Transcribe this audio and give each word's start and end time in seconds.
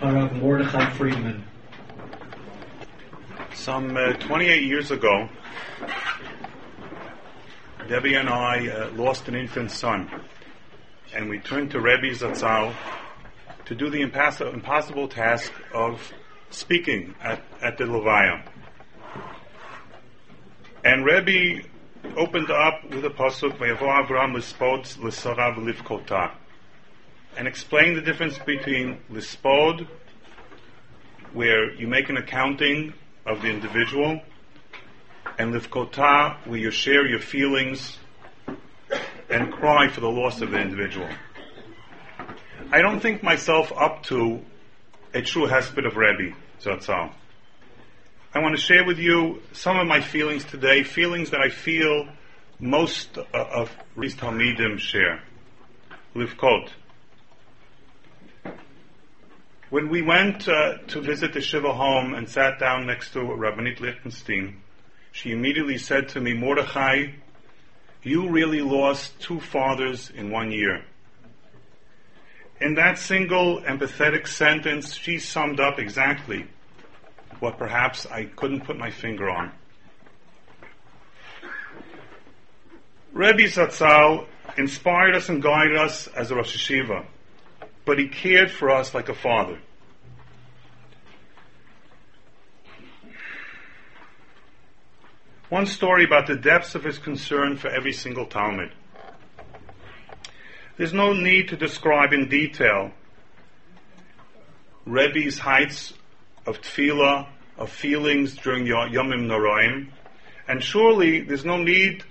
Harav 0.00 0.32
Mordechai 0.40 0.88
Friedman. 0.94 1.44
Some 3.52 3.94
uh, 3.94 4.14
28 4.14 4.62
years 4.62 4.90
ago, 4.90 5.28
Debbie 7.86 8.14
and 8.14 8.26
I 8.30 8.66
uh, 8.68 8.90
lost 8.92 9.28
an 9.28 9.34
infant 9.34 9.70
son, 9.70 10.10
and 11.14 11.28
we 11.28 11.38
turned 11.38 11.72
to 11.72 11.80
Rebbe 11.80 12.14
Zatzal 12.14 12.74
to 13.66 13.74
do 13.74 13.90
the 13.90 14.00
impass- 14.00 14.40
impossible 14.40 15.06
task 15.06 15.52
of 15.74 16.14
speaking 16.48 17.14
at, 17.20 17.42
at 17.60 17.76
the 17.76 17.84
Levaya. 17.84 18.42
And 20.82 21.04
Rebbe 21.04 21.68
opened 22.16 22.50
up 22.50 22.88
with 22.88 23.04
a 23.04 23.10
pasuk, 23.10 23.58
"Vayavo 23.58 24.06
Avram 24.06 24.34
lispod 24.34 24.98
l'sarav 24.98 25.56
livkota," 25.56 26.30
and 27.36 27.46
explain 27.46 27.94
the 27.94 28.00
difference 28.00 28.38
between 28.38 28.98
lispod, 29.10 29.86
where 31.32 31.72
you 31.74 31.86
make 31.86 32.08
an 32.08 32.16
accounting 32.16 32.92
of 33.26 33.42
the 33.42 33.48
individual, 33.48 34.20
and 35.38 35.54
livkota, 35.54 36.36
where 36.46 36.58
you 36.58 36.70
share 36.70 37.06
your 37.06 37.20
feelings 37.20 37.98
and 39.28 39.52
cry 39.52 39.88
for 39.88 40.00
the 40.00 40.10
loss 40.10 40.40
of 40.40 40.50
the 40.50 40.58
individual. 40.58 41.08
I 42.72 42.82
don't 42.82 43.00
think 43.00 43.22
myself 43.22 43.72
up 43.76 44.02
to 44.04 44.40
a 45.14 45.22
true 45.22 45.46
hesped 45.46 45.86
of 45.86 45.96
Rebbe 45.96 46.36
Zatzal. 46.60 47.12
I 48.32 48.38
want 48.38 48.54
to 48.54 48.62
share 48.62 48.84
with 48.84 48.98
you 48.98 49.42
some 49.52 49.76
of 49.76 49.86
my 49.86 50.00
feelings 50.00 50.44
today, 50.44 50.84
feelings 50.84 51.30
that 51.30 51.40
I 51.40 51.48
feel 51.48 52.08
most 52.60 53.18
uh, 53.18 53.22
of 53.32 53.70
these 53.98 54.14
Talmidim 54.14 54.78
share. 54.78 55.22
Livkot. 56.14 56.68
When 59.70 59.88
we 59.88 60.02
went 60.02 60.48
uh, 60.48 60.78
to 60.88 61.00
visit 61.00 61.32
the 61.32 61.40
Shiva 61.40 61.72
home 61.72 62.14
and 62.14 62.28
sat 62.28 62.58
down 62.58 62.86
next 62.86 63.12
to 63.12 63.20
Rabbanit 63.20 63.78
Lichtenstein, 63.78 64.60
she 65.12 65.30
immediately 65.30 65.78
said 65.78 66.08
to 66.08 66.20
me, 66.20 66.34
Mordechai, 66.34 67.12
you 68.02 68.30
really 68.30 68.62
lost 68.62 69.20
two 69.20 69.38
fathers 69.38 70.10
in 70.10 70.32
one 70.32 70.50
year. 70.50 70.82
In 72.60 72.74
that 72.74 72.98
single 72.98 73.62
empathetic 73.62 74.26
sentence, 74.26 74.94
she 74.94 75.20
summed 75.20 75.60
up 75.60 75.78
exactly 75.78 76.48
what 77.38 77.56
perhaps 77.56 78.06
I 78.06 78.24
couldn't 78.24 78.62
put 78.64 78.76
my 78.76 78.90
finger 78.90 79.30
on. 79.30 79.52
Rebbe 83.12 83.44
Zatzal 83.44 84.26
inspired 84.56 85.14
us 85.14 85.28
and 85.28 85.40
guided 85.40 85.76
us 85.76 86.08
as 86.08 86.32
a 86.32 86.34
Rosh 86.34 86.56
Yeshiva, 86.56 87.04
but 87.90 87.98
he 87.98 88.06
cared 88.06 88.52
for 88.52 88.70
us 88.70 88.94
like 88.94 89.08
a 89.08 89.14
father. 89.14 89.58
One 95.48 95.66
story 95.66 96.04
about 96.04 96.28
the 96.28 96.36
depths 96.36 96.76
of 96.76 96.84
his 96.84 96.98
concern 96.98 97.56
for 97.56 97.66
every 97.66 97.92
single 97.92 98.26
Talmid. 98.26 98.70
There's 100.76 100.92
no 100.92 101.12
need 101.14 101.48
to 101.48 101.56
describe 101.56 102.12
in 102.12 102.28
detail 102.28 102.92
Rebbe's 104.86 105.40
heights 105.40 105.92
of 106.46 106.60
tefillah, 106.60 107.26
of 107.58 107.70
feelings 107.70 108.36
during 108.36 108.66
Yomim 108.66 109.26
Noraim, 109.26 109.88
and 110.46 110.62
surely 110.62 111.22
there's 111.22 111.44
no 111.44 111.56
need 111.60 112.04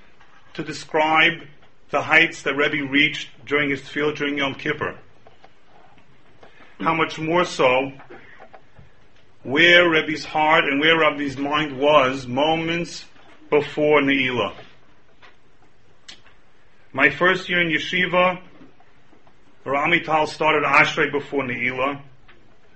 to 0.56 0.62
describe 0.62 1.48
the 1.90 2.02
heights 2.02 2.42
that 2.42 2.58
Rebbe 2.58 2.86
reached 2.86 3.30
during 3.46 3.70
his 3.70 3.82
tefillah 3.84 4.18
during 4.18 4.38
Yom 4.40 4.56
Kippur. 4.56 5.00
How 6.80 6.96
much 6.96 7.20
more 7.20 7.44
so 7.44 7.92
where 9.44 9.90
Rebbe's 9.90 10.24
heart 10.24 10.64
and 10.64 10.80
where 10.80 10.98
Rebbe's 10.98 11.38
mind 11.38 11.78
was 11.78 12.26
moments 12.26 13.04
before 13.50 14.02
Ne'ilah. 14.02 14.56
My 16.94 17.10
first 17.10 17.50
year 17.50 17.60
in 17.60 17.68
yeshiva, 17.68 18.42
Rav 19.66 19.88
Amital 19.88 20.28
started 20.30 20.64
Ashrei 20.64 21.12
before 21.12 21.44
Ne'ilah, 21.44 22.02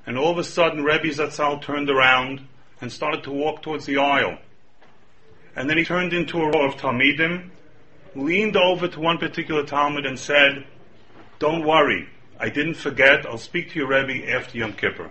and 0.06 0.18
all 0.18 0.32
of 0.32 0.38
a 0.38 0.44
sudden 0.44 0.84
Rebbe 0.84 1.08
Zatzal 1.08 1.62
turned 1.62 1.90
around 1.90 2.46
and 2.82 2.92
started 2.92 3.24
to 3.24 3.32
walk 3.32 3.62
towards 3.62 3.86
the 3.86 4.00
aisle. 4.00 4.38
And 5.56 5.70
then 5.70 5.78
he 5.78 5.86
turned 5.86 6.12
into 6.12 6.40
a 6.40 6.48
row 6.48 6.66
of 6.66 6.76
Talmidim, 6.76 7.52
leaned 8.16 8.58
over 8.58 8.90
to 8.90 9.00
one 9.00 9.18
particular 9.18 9.64
Talmid 9.64 10.06
and 10.06 10.20
said, 10.20 10.66
Don't 11.40 11.66
worry, 11.66 12.10
I 12.44 12.50
didn't 12.50 12.74
forget, 12.74 13.26
I'll 13.26 13.38
speak 13.38 13.72
to 13.72 13.80
your 13.80 13.88
Rebbe 13.88 14.30
after 14.30 14.58
Yom 14.58 14.74
Kippur. 14.74 15.10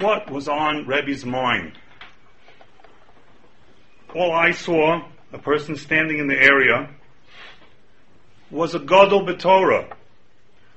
What 0.00 0.28
was 0.28 0.48
on 0.48 0.84
Rebbe's 0.84 1.24
mind? 1.24 1.78
All 4.16 4.32
I 4.32 4.50
saw, 4.50 5.06
a 5.32 5.38
person 5.38 5.76
standing 5.76 6.18
in 6.18 6.26
the 6.26 6.34
area, 6.34 6.90
was 8.50 8.74
a 8.74 8.80
Gadol 8.80 9.24
B'Torah, 9.26 9.92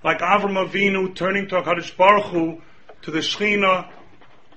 like 0.03 0.19
Avram 0.19 0.63
Avinu 0.63 1.16
turning 1.16 1.47
to 1.47 1.55
HaKadosh 1.55 1.97
Baruch 1.97 2.25
Hu, 2.25 2.61
to 3.01 3.09
the 3.09 3.21
Shechina, 3.21 3.89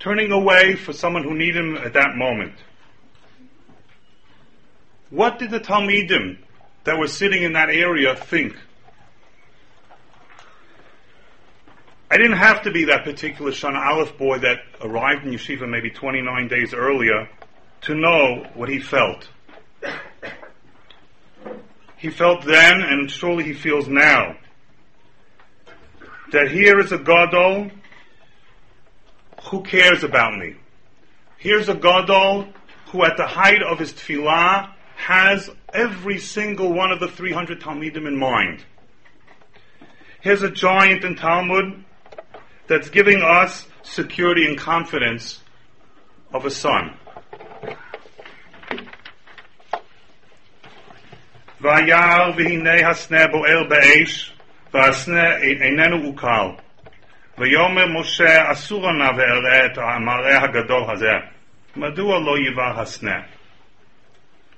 turning 0.01 0.33
away 0.33 0.75
for 0.75 0.93
someone 0.93 1.25
who 1.25 1.35
needed 1.35 1.65
him 1.65 1.77
at 1.79 1.95
that 1.95 2.15
moment. 2.15 2.57
What 5.09 5.39
did 5.39 5.51
the 5.51 5.61
Talmidim 5.61 6.37
that 6.85 6.99
were 6.99 7.09
sitting 7.09 7.43
in 7.43 7.55
that 7.55 7.71
area 7.71 8.15
think? 8.15 8.55
I 12.13 12.17
didn't 12.17 12.39
have 12.39 12.63
to 12.63 12.73
be 12.73 12.87
that 12.87 13.05
particular 13.05 13.53
Shana 13.53 13.87
Aleph 13.87 14.19
boy 14.19 14.41
that 14.41 14.59
arrived 14.81 15.25
in 15.25 15.33
yeshiva 15.33 15.69
maybe 15.69 15.91
29 15.91 16.49
days 16.49 16.75
earlier 16.75 17.29
to 17.83 17.95
know 17.95 18.47
what 18.55 18.69
he 18.69 18.81
felt. 18.81 19.29
He 21.97 22.11
felt 22.11 22.45
then, 22.45 22.81
and 22.81 23.09
surely 23.09 23.45
he 23.45 23.53
feels 23.53 23.87
now, 23.87 24.37
that 26.33 26.51
here 26.51 26.81
is 26.81 26.91
a 26.91 26.99
Gadol 26.99 27.71
who 29.45 29.63
cares 29.63 30.03
about 30.03 30.37
me. 30.37 30.57
Here's 31.37 31.69
a 31.69 31.75
Gadol 31.75 32.49
who 32.87 33.05
at 33.05 33.17
the 33.17 33.27
height 33.27 33.63
of 33.63 33.79
his 33.79 33.93
tefillah 33.93 34.73
has 34.97 35.49
every 35.73 36.19
single 36.19 36.73
one 36.73 36.91
of 36.91 36.99
the 36.99 37.09
300 37.09 37.61
Talmidim 37.61 38.09
in 38.09 38.19
mind. 38.19 38.65
Here's 40.21 40.43
a 40.43 40.51
giant 40.51 41.05
in 41.05 41.15
Talmud 41.15 41.85
that's 42.70 42.90
giving 42.90 43.22
us 43.22 43.68
security 43.84 44.46
and 44.48 44.58
confidence 44.58 45.42
of 46.34 46.46
a 46.46 46.52
son. 46.52 46.94
וירא 51.62 52.32
והנה 52.38 52.90
הסנה 52.90 53.28
בוער 53.28 53.64
באש, 53.70 54.34
והסנה 54.74 55.38
איננו 55.38 56.06
עוקל. 56.06 56.48
ויאמר 57.38 57.86
משה 58.00 58.52
אסור 58.52 58.92
נא 58.92 59.10
ואראה 59.18 59.66
את 59.66 59.78
המראה 59.78 60.44
הגדול 60.44 60.84
הזה. 60.94 61.12
מדוע 61.76 62.20
לא 62.20 62.36
יבער 62.40 62.80
הסנה? 62.80 63.22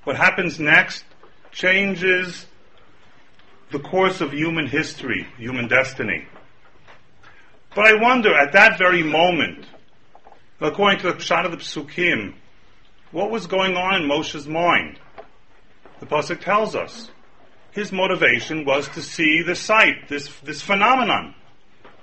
What 0.06 0.16
happens 0.16 0.58
next 0.58 1.04
changes 1.52 2.46
the 3.70 3.80
course 3.80 4.20
of 4.20 4.32
human 4.32 4.66
history, 4.66 5.26
human 5.38 5.68
destiny. 5.68 6.26
But 7.75 7.87
I 7.87 7.95
wonder, 7.95 8.33
at 8.33 8.53
that 8.53 8.77
very 8.77 9.01
moment, 9.01 9.65
according 10.61 10.99
to 10.99 11.07
the 11.07 11.17
Pshat 11.17 11.45
of 11.45 11.51
the 11.51 11.57
Psukim, 11.57 12.35
what 13.11 13.31
was 13.31 13.47
going 13.47 13.75
on 13.75 14.01
in 14.01 14.07
Moshe's 14.07 14.47
mind? 14.47 14.99
The 15.99 16.05
Pasuk 16.05 16.41
tells 16.41 16.75
us. 16.75 17.09
His 17.71 17.91
motivation 17.91 18.65
was 18.65 18.87
to 18.89 19.01
see 19.01 19.41
the 19.41 19.55
sight, 19.55 20.07
this, 20.07 20.27
this 20.43 20.61
phenomenon. 20.61 21.33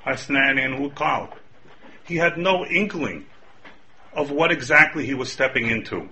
Hasnan 0.04 0.58
and 0.58 0.74
Hukal. 0.74 1.32
He 2.04 2.16
had 2.16 2.36
no 2.36 2.66
inkling 2.66 3.26
of 4.12 4.32
what 4.32 4.50
exactly 4.50 5.06
he 5.06 5.14
was 5.14 5.30
stepping 5.30 5.70
into. 5.70 6.08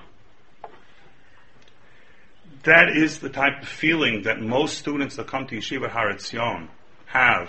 That 2.63 2.91
is 2.91 3.19
the 3.19 3.31
type 3.31 3.63
of 3.63 3.69
feeling 3.69 4.23
that 4.23 4.41
most 4.41 4.79
students 4.79 5.17
that 5.17 5.27
come 5.27 5.47
to 5.49 5.57
Yeshiva 5.57 5.89
Har 5.89 6.13
Etzion 6.13 6.69
have 7.07 7.49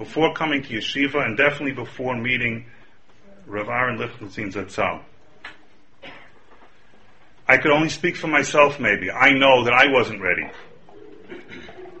before 0.00 0.32
coming 0.32 0.62
to 0.62 0.70
Yeshiva 0.70 1.22
and 1.26 1.36
definitely 1.36 1.72
before 1.72 2.16
meeting 2.16 2.64
Rav 3.44 3.68
Aaron 3.68 3.98
Lichtenstein 3.98 4.50
Zatzal. 4.50 5.02
I 7.46 7.58
could 7.58 7.70
only 7.70 7.90
speak 7.90 8.16
for 8.16 8.26
myself 8.26 8.80
maybe. 8.80 9.10
I 9.10 9.34
know 9.34 9.64
that 9.64 9.74
I 9.74 9.92
wasn't 9.92 10.22
ready. 10.22 10.48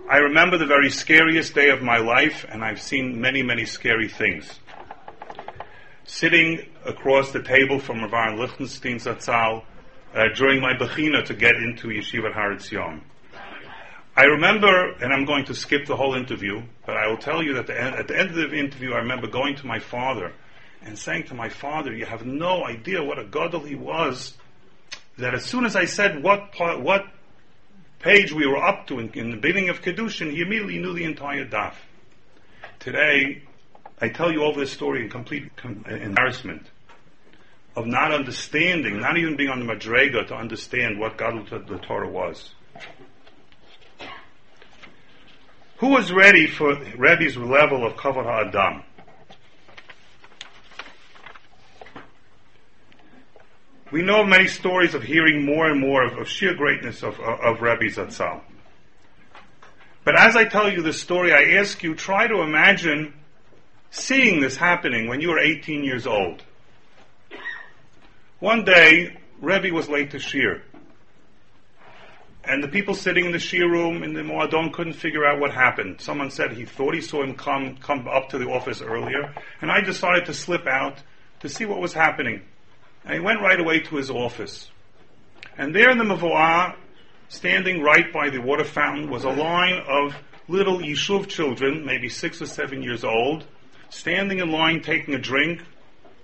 I 0.08 0.16
remember 0.16 0.56
the 0.56 0.64
very 0.64 0.88
scariest 0.88 1.54
day 1.54 1.68
of 1.68 1.82
my 1.82 1.98
life, 1.98 2.46
and 2.48 2.64
I've 2.64 2.80
seen 2.80 3.20
many, 3.20 3.42
many 3.42 3.66
scary 3.66 4.08
things. 4.08 4.58
Sitting 6.04 6.66
across 6.86 7.32
the 7.32 7.42
table 7.42 7.78
from 7.80 8.00
Rav 8.00 8.14
Aaron 8.14 8.38
Lichtenstein 8.38 8.96
Zatzal 8.96 9.62
uh, 10.14 10.28
during 10.34 10.62
my 10.62 10.72
Bechina 10.72 11.22
to 11.26 11.34
get 11.34 11.54
into 11.56 11.88
Yeshiva 11.88 12.32
Har 12.32 12.54
Etzion. 12.54 13.02
I 14.20 14.24
remember, 14.24 14.92
and 15.00 15.14
I'm 15.14 15.24
going 15.24 15.46
to 15.46 15.54
skip 15.54 15.86
the 15.86 15.96
whole 15.96 16.14
interview, 16.14 16.60
but 16.84 16.94
I 16.94 17.06
will 17.06 17.16
tell 17.16 17.42
you 17.42 17.54
that 17.54 17.66
the 17.66 17.80
end, 17.80 17.94
at 17.94 18.06
the 18.06 18.18
end 18.18 18.28
of 18.28 18.50
the 18.50 18.54
interview, 18.54 18.92
I 18.92 18.98
remember 18.98 19.26
going 19.26 19.56
to 19.56 19.66
my 19.66 19.78
father 19.78 20.34
and 20.82 20.98
saying 20.98 21.28
to 21.28 21.34
my 21.34 21.48
father, 21.48 21.90
"You 21.90 22.04
have 22.04 22.26
no 22.26 22.66
idea 22.66 23.02
what 23.02 23.18
a 23.18 23.24
gadol 23.24 23.60
he 23.60 23.76
was." 23.76 24.36
That 25.16 25.32
as 25.32 25.46
soon 25.46 25.64
as 25.64 25.74
I 25.74 25.86
said 25.86 26.22
what 26.22 26.52
part, 26.52 26.80
what 26.80 27.06
page 28.00 28.30
we 28.30 28.46
were 28.46 28.62
up 28.62 28.86
to 28.88 28.98
in, 28.98 29.10
in 29.14 29.30
the 29.30 29.38
beginning 29.38 29.70
of 29.70 29.80
kedushin, 29.80 30.30
he 30.30 30.42
immediately 30.42 30.78
knew 30.80 30.92
the 30.92 31.04
entire 31.04 31.46
daf. 31.46 31.76
Today, 32.78 33.40
I 34.02 34.10
tell 34.10 34.30
you 34.30 34.42
all 34.42 34.52
this 34.52 34.70
story 34.70 35.00
in 35.00 35.08
complete 35.08 35.56
com- 35.56 35.86
embarrassment 35.88 36.66
of 37.74 37.86
not 37.86 38.12
understanding, 38.12 39.00
not 39.00 39.16
even 39.16 39.36
being 39.36 39.48
on 39.48 39.66
the 39.66 39.72
madrega 39.74 40.28
to 40.28 40.34
understand 40.34 41.00
what 41.00 41.16
gadol 41.16 41.42
the 41.44 41.78
Torah 41.78 42.10
was. 42.10 42.52
Who 45.80 45.88
was 45.88 46.12
ready 46.12 46.46
for 46.46 46.74
Rebbe's 46.98 47.38
level 47.38 47.86
of 47.86 47.94
kavod 47.94 48.24
ha'adam? 48.24 48.82
We 53.90 54.02
know 54.02 54.22
many 54.22 54.46
stories 54.46 54.92
of 54.92 55.02
hearing 55.02 55.46
more 55.46 55.70
and 55.70 55.80
more 55.80 56.04
of, 56.04 56.18
of 56.18 56.28
sheer 56.28 56.52
greatness 56.52 57.02
of, 57.02 57.18
of, 57.18 57.40
of 57.40 57.62
Rebbe 57.62 57.84
Zatzal. 57.84 58.42
But 60.04 60.20
as 60.20 60.36
I 60.36 60.44
tell 60.44 60.70
you 60.70 60.82
this 60.82 61.00
story, 61.00 61.32
I 61.32 61.58
ask 61.58 61.82
you, 61.82 61.94
try 61.94 62.26
to 62.26 62.42
imagine 62.42 63.14
seeing 63.90 64.42
this 64.42 64.58
happening 64.58 65.08
when 65.08 65.22
you 65.22 65.30
were 65.30 65.38
18 65.38 65.82
years 65.82 66.06
old. 66.06 66.42
One 68.38 68.66
day, 68.66 69.16
Rebbe 69.40 69.72
was 69.72 69.88
late 69.88 70.10
to 70.10 70.18
shiur. 70.18 70.60
And 72.44 72.64
the 72.64 72.68
people 72.68 72.94
sitting 72.94 73.26
in 73.26 73.32
the 73.32 73.38
shiur 73.38 73.70
room 73.70 74.02
in 74.02 74.14
the 74.14 74.22
Moadon 74.22 74.72
couldn't 74.72 74.94
figure 74.94 75.26
out 75.26 75.40
what 75.40 75.52
happened. 75.52 76.00
Someone 76.00 76.30
said 76.30 76.52
he 76.52 76.64
thought 76.64 76.94
he 76.94 77.00
saw 77.00 77.22
him 77.22 77.34
come, 77.34 77.76
come 77.76 78.08
up 78.08 78.30
to 78.30 78.38
the 78.38 78.48
office 78.48 78.80
earlier. 78.80 79.34
And 79.60 79.70
I 79.70 79.80
decided 79.82 80.26
to 80.26 80.34
slip 80.34 80.66
out 80.66 81.02
to 81.40 81.48
see 81.48 81.66
what 81.66 81.80
was 81.80 81.92
happening. 81.92 82.42
And 83.04 83.14
he 83.14 83.20
went 83.20 83.40
right 83.40 83.60
away 83.60 83.80
to 83.80 83.96
his 83.96 84.10
office. 84.10 84.70
And 85.56 85.74
there 85.74 85.90
in 85.90 85.98
the 85.98 86.04
Mavoah, 86.04 86.76
standing 87.28 87.82
right 87.82 88.10
by 88.12 88.30
the 88.30 88.40
water 88.40 88.64
fountain, 88.64 89.10
was 89.10 89.24
a 89.24 89.30
line 89.30 89.82
of 89.86 90.14
little 90.48 90.78
Yishuv 90.78 91.28
children, 91.28 91.84
maybe 91.84 92.08
six 92.08 92.40
or 92.40 92.46
seven 92.46 92.82
years 92.82 93.04
old, 93.04 93.44
standing 93.90 94.38
in 94.38 94.50
line 94.50 94.80
taking 94.80 95.14
a 95.14 95.18
drink. 95.18 95.60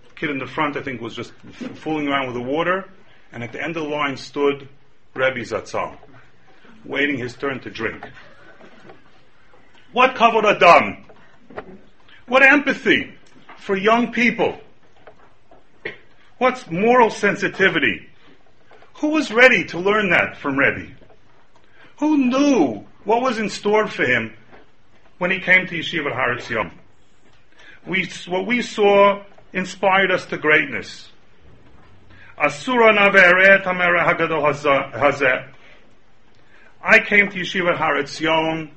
The 0.08 0.14
kid 0.14 0.30
in 0.30 0.38
the 0.38 0.46
front, 0.46 0.76
I 0.76 0.82
think, 0.82 1.02
was 1.02 1.14
just 1.14 1.32
fooling 1.74 2.08
around 2.08 2.26
with 2.26 2.36
the 2.36 2.42
water. 2.42 2.88
And 3.32 3.44
at 3.44 3.52
the 3.52 3.62
end 3.62 3.76
of 3.76 3.84
the 3.84 3.88
line 3.88 4.16
stood 4.16 4.68
Rebbe 5.16 5.40
Zatzal, 5.40 5.96
waiting 6.84 7.18
his 7.18 7.34
turn 7.34 7.60
to 7.60 7.70
drink. 7.70 8.04
What 9.92 10.14
kavod 10.14 10.44
adam? 10.44 11.06
What 12.26 12.42
empathy 12.42 13.14
for 13.56 13.76
young 13.76 14.12
people 14.12 14.60
What's 16.38 16.70
moral 16.70 17.08
sensitivity? 17.08 18.08
Who 18.96 19.08
was 19.08 19.32
ready 19.32 19.64
to 19.66 19.78
learn 19.78 20.10
that 20.10 20.36
from 20.36 20.58
Rebbe? 20.58 20.92
Who 21.98 22.18
knew 22.18 22.84
what 23.04 23.22
was 23.22 23.38
in 23.38 23.48
store 23.48 23.86
for 23.86 24.04
him 24.04 24.34
when 25.16 25.30
he 25.30 25.40
came 25.40 25.66
to 25.66 25.78
Yeshiva 25.78 26.12
Har 26.12 26.36
Etzion? 26.36 26.72
We, 27.86 28.10
what 28.26 28.46
we 28.46 28.60
saw 28.60 29.22
inspired 29.54 30.10
us 30.10 30.26
to 30.26 30.36
greatness. 30.36 31.10
Asura 32.38 32.92
naveret 32.92 33.64
hagadol 33.64 34.42
hazeh. 34.92 35.48
I 36.82 36.98
came 37.00 37.30
to 37.30 37.38
Yeshiva 37.38 37.74
Har 37.74 37.96
Etzion 37.96 38.70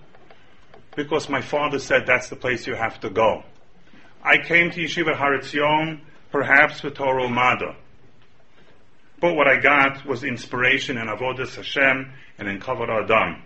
because 0.96 1.28
my 1.28 1.42
father 1.42 1.78
said 1.78 2.06
that's 2.06 2.30
the 2.30 2.38
place 2.38 2.66
you 2.66 2.76
have 2.76 3.00
to 3.02 3.10
go. 3.10 3.44
I 4.24 4.38
came 4.38 4.72
to 4.72 4.80
Yeshiva 4.80 5.14
Har 5.14 5.38
Etzion 5.38 6.00
perhaps 6.32 6.84
with 6.84 6.94
Torah 6.94 7.28
Umada. 7.28 7.76
But 9.20 9.36
what 9.36 9.48
I 9.48 9.58
got 9.58 10.06
was 10.06 10.24
inspiration 10.24 10.98
in 10.98 11.08
Avodas 11.08 11.56
Hashem 11.56 12.14
and 12.38 12.48
in 12.48 12.62
Kavod 12.62 12.90
Adam. 12.90 13.42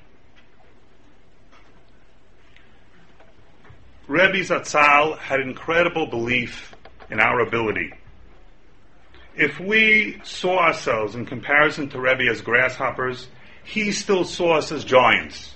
Rebbe 4.08 4.40
Zatzal 4.40 5.18
had 5.18 5.40
incredible 5.40 6.06
belief 6.06 6.76
in 7.10 7.20
our 7.20 7.40
ability. 7.40 7.94
If 9.36 9.60
we 9.60 10.22
saw 10.24 10.60
ourselves 10.60 11.16
in 11.16 11.26
comparison 11.26 11.90
to 11.90 12.00
Rebbe 12.00 12.30
as 12.30 12.42
grasshoppers, 12.42 13.28
he 13.64 13.92
still 13.92 14.26
saw 14.26 14.58
us 14.58 14.72
as 14.72 14.84
giants. 14.84 15.56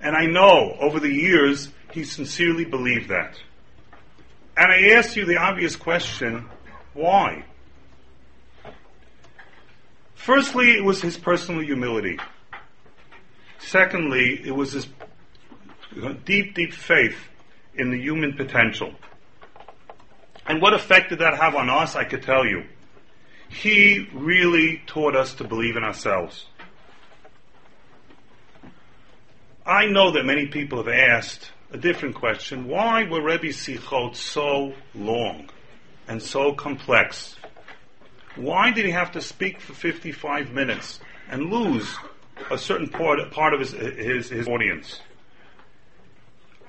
And 0.00 0.16
I 0.16 0.26
know 0.26 0.76
over 0.80 0.98
the 0.98 1.12
years 1.12 1.70
he 1.92 2.04
sincerely 2.04 2.64
believed 2.64 3.08
that. 3.10 3.36
And 4.56 4.72
I 4.72 4.96
ask 4.96 5.14
you 5.14 5.24
the 5.24 5.36
obvious 5.36 5.76
question 5.76 6.48
why? 6.94 7.44
Firstly, 10.14 10.72
it 10.72 10.84
was 10.84 11.00
his 11.00 11.16
personal 11.16 11.62
humility. 11.62 12.18
Secondly, 13.58 14.40
it 14.44 14.54
was 14.54 14.72
his 14.72 14.86
deep, 16.24 16.54
deep 16.54 16.72
faith 16.72 17.16
in 17.74 17.90
the 17.90 17.98
human 17.98 18.34
potential. 18.34 18.92
And 20.46 20.60
what 20.60 20.74
effect 20.74 21.10
did 21.10 21.20
that 21.20 21.36
have 21.36 21.54
on 21.54 21.70
us? 21.70 21.94
I 21.94 22.04
could 22.04 22.22
tell 22.22 22.44
you. 22.44 22.64
He 23.48 24.08
really 24.12 24.82
taught 24.86 25.14
us 25.14 25.34
to 25.34 25.44
believe 25.44 25.76
in 25.76 25.84
ourselves. 25.84 26.46
I 29.64 29.86
know 29.86 30.12
that 30.12 30.24
many 30.24 30.46
people 30.46 30.78
have 30.78 30.88
asked, 30.88 31.52
a 31.70 31.78
different 31.78 32.14
question. 32.14 32.66
Why 32.66 33.04
were 33.04 33.22
Rebbe's 33.22 33.56
Sichot 33.56 34.16
so 34.16 34.74
long 34.94 35.48
and 36.08 36.20
so 36.20 36.52
complex? 36.52 37.36
Why 38.34 38.70
did 38.72 38.86
he 38.86 38.90
have 38.90 39.12
to 39.12 39.20
speak 39.20 39.60
for 39.60 39.72
55 39.72 40.50
minutes 40.50 41.00
and 41.30 41.50
lose 41.50 41.96
a 42.50 42.58
certain 42.58 42.88
part, 42.88 43.18
part 43.30 43.54
of 43.54 43.60
his, 43.60 43.72
his, 43.72 44.28
his 44.30 44.48
audience? 44.48 45.00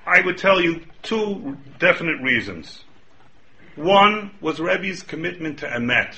I 0.06 0.20
would 0.20 0.38
tell 0.38 0.60
you 0.60 0.82
two 1.02 1.56
definite 1.78 2.20
reasons. 2.22 2.83
One 3.76 4.30
was 4.40 4.60
Rebbe's 4.60 5.02
commitment 5.02 5.58
to 5.60 5.66
Emet, 5.66 6.14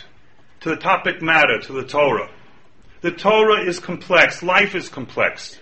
to 0.61 0.71
the 0.71 0.77
topic 0.77 1.23
matter, 1.23 1.59
to 1.61 1.73
the 1.73 1.87
Torah. 1.87 2.31
The 3.01 3.13
Torah 3.13 3.63
is 3.63 3.79
complex, 3.79 4.43
life 4.43 4.75
is 4.75 4.89
complex, 4.89 5.59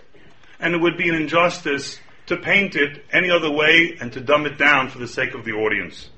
and 0.58 0.75
it 0.75 0.81
would 0.81 0.96
be 0.96 1.08
an 1.08 1.14
injustice 1.14 2.00
to 2.26 2.37
paint 2.37 2.75
it 2.75 3.05
any 3.12 3.31
other 3.31 3.50
way 3.50 3.96
and 4.00 4.12
to 4.12 4.20
dumb 4.20 4.46
it 4.46 4.58
down 4.58 4.88
for 4.88 4.99
the 4.99 5.06
sake 5.06 5.35
of 5.35 5.44
the 5.44 5.52
audience. 5.52 6.11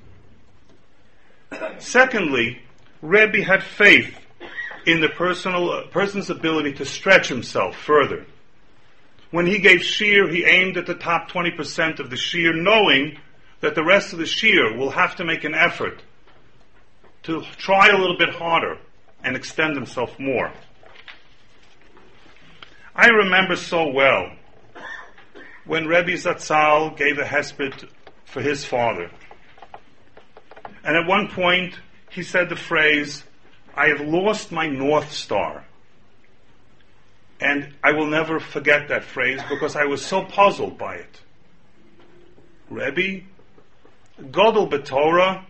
Secondly, 1.78 2.62
Rebbe 3.02 3.42
had 3.42 3.62
faith 3.62 4.16
in 4.86 5.00
the 5.00 5.08
personal, 5.08 5.88
person's 5.88 6.30
ability 6.30 6.74
to 6.74 6.84
stretch 6.84 7.28
himself 7.28 7.76
further. 7.76 8.24
When 9.30 9.46
he 9.46 9.58
gave 9.58 9.80
shiur, 9.80 10.32
he 10.32 10.44
aimed 10.44 10.76
at 10.76 10.86
the 10.86 10.94
top 10.94 11.30
20% 11.30 11.98
of 11.98 12.08
the 12.08 12.16
shiur, 12.16 12.54
knowing 12.54 13.18
that 13.66 13.74
the 13.74 13.82
rest 13.82 14.12
of 14.12 14.20
the 14.20 14.24
shiur 14.24 14.78
will 14.78 14.90
have 14.90 15.16
to 15.16 15.24
make 15.24 15.42
an 15.42 15.52
effort 15.52 16.00
to 17.24 17.42
try 17.56 17.88
a 17.88 17.98
little 17.98 18.16
bit 18.16 18.32
harder 18.32 18.78
and 19.24 19.34
extend 19.34 19.74
himself 19.74 20.16
more. 20.20 20.52
I 22.94 23.08
remember 23.08 23.56
so 23.56 23.90
well 23.90 24.30
when 25.64 25.88
Rebbe 25.88 26.12
Zatzal 26.12 26.96
gave 26.96 27.18
a 27.18 27.24
hesped 27.24 27.88
for 28.24 28.40
his 28.40 28.64
father. 28.64 29.10
And 30.84 30.96
at 30.96 31.08
one 31.08 31.26
point, 31.26 31.74
he 32.08 32.22
said 32.22 32.48
the 32.48 32.54
phrase, 32.54 33.24
I 33.74 33.88
have 33.88 34.00
lost 34.00 34.52
my 34.52 34.68
North 34.68 35.10
Star. 35.10 35.64
And 37.40 37.74
I 37.82 37.90
will 37.94 38.06
never 38.06 38.38
forget 38.38 38.86
that 38.90 39.02
phrase 39.02 39.40
because 39.50 39.74
I 39.74 39.86
was 39.86 40.06
so 40.06 40.22
puzzled 40.22 40.78
by 40.78 40.94
it. 40.94 41.20
Rebbe, 42.70 43.24
Godel 44.20 44.70
Betorah, 44.70 45.44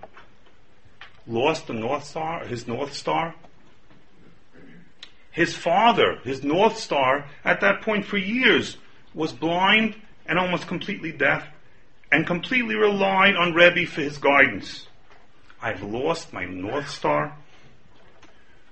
lost 1.26 1.66
the 1.66 1.74
North 1.74 2.04
Star, 2.04 2.44
his 2.44 2.66
North 2.66 2.92
Star. 2.92 3.34
His 5.30 5.54
father, 5.54 6.18
his 6.24 6.42
North 6.42 6.78
Star, 6.78 7.26
at 7.44 7.60
that 7.60 7.82
point 7.82 8.06
for 8.06 8.16
years, 8.16 8.78
was 9.14 9.32
blind 9.32 9.94
and 10.26 10.38
almost 10.38 10.66
completely 10.66 11.12
deaf, 11.12 11.46
and 12.10 12.26
completely 12.26 12.74
relied 12.74 13.36
on 13.36 13.54
Rebbe 13.54 13.86
for 13.86 14.00
his 14.00 14.18
guidance. 14.18 14.86
I've 15.60 15.82
lost 15.82 16.32
my 16.32 16.44
North 16.44 16.88
Star. 16.88 17.36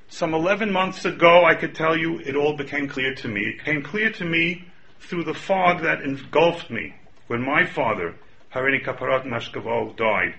Some 0.08 0.34
11 0.34 0.72
months 0.72 1.04
ago, 1.04 1.44
I 1.44 1.54
could 1.54 1.74
tell 1.74 1.96
you 1.96 2.18
it 2.20 2.36
all 2.36 2.56
became 2.56 2.88
clear 2.88 3.14
to 3.16 3.28
me. 3.28 3.42
It 3.42 3.64
came 3.64 3.82
clear 3.82 4.10
to 4.12 4.24
me 4.24 4.64
through 5.00 5.24
the 5.24 5.34
fog 5.34 5.82
that 5.82 6.02
engulfed 6.02 6.70
me 6.70 6.94
when 7.26 7.42
my 7.42 7.64
father, 7.64 8.14
Harini 8.54 8.84
Kaparat 8.84 9.25
Mashkavov, 9.25 9.96
died. 9.96 10.37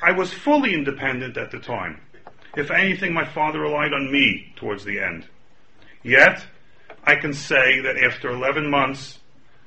I 0.00 0.12
was 0.12 0.32
fully 0.32 0.74
independent 0.74 1.36
at 1.36 1.50
the 1.50 1.58
time. 1.58 2.00
If 2.56 2.70
anything, 2.70 3.12
my 3.12 3.24
father 3.24 3.60
relied 3.60 3.92
on 3.92 4.12
me 4.12 4.52
towards 4.54 4.84
the 4.84 5.00
end. 5.00 5.26
Yet, 6.04 6.46
I 7.02 7.16
can 7.16 7.32
say 7.32 7.80
that 7.80 7.96
after 7.96 8.30
11 8.30 8.70
months, 8.70 9.18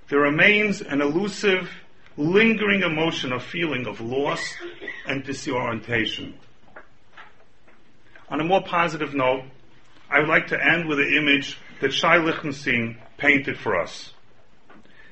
there 0.08 0.22
remains 0.22 0.82
an 0.82 1.02
elusive, 1.02 1.70
lingering 2.16 2.84
emotion 2.84 3.34
of 3.34 3.44
feeling 3.44 3.88
of 3.88 4.00
loss 4.00 4.42
and 5.06 5.22
disorientation. 5.26 6.34
On 8.30 8.40
a 8.40 8.46
more 8.46 8.64
positive 8.64 9.14
note, 9.14 9.44
I 10.10 10.20
would 10.20 10.30
like 10.30 10.48
to 10.48 10.66
end 10.66 10.88
with 10.88 11.00
an 11.00 11.14
image 11.14 11.60
that 11.82 11.92
Shai 11.92 12.18
Lichtenstein 12.18 12.98
painted 13.18 13.60
for 13.60 13.78
us. 13.78 14.14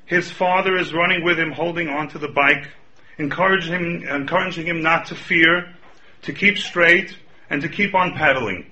His 0.06 0.32
father 0.32 0.78
is 0.78 0.94
running 0.94 1.24
with 1.24 1.40
him, 1.40 1.52
holding 1.52 1.90
onto 1.90 2.20
the 2.20 2.28
bike, 2.28 2.70
encouraging 3.18 3.74
him, 3.74 4.08
encouraging 4.08 4.68
him 4.68 4.82
not 4.82 5.08
to 5.08 5.16
fear, 5.16 5.74
to 6.24 6.34
keep 6.34 6.58
straight, 6.58 7.18
and 7.50 7.62
to 7.62 7.70
keep 7.70 7.96
on 7.96 8.14
pedaling. 8.14 8.72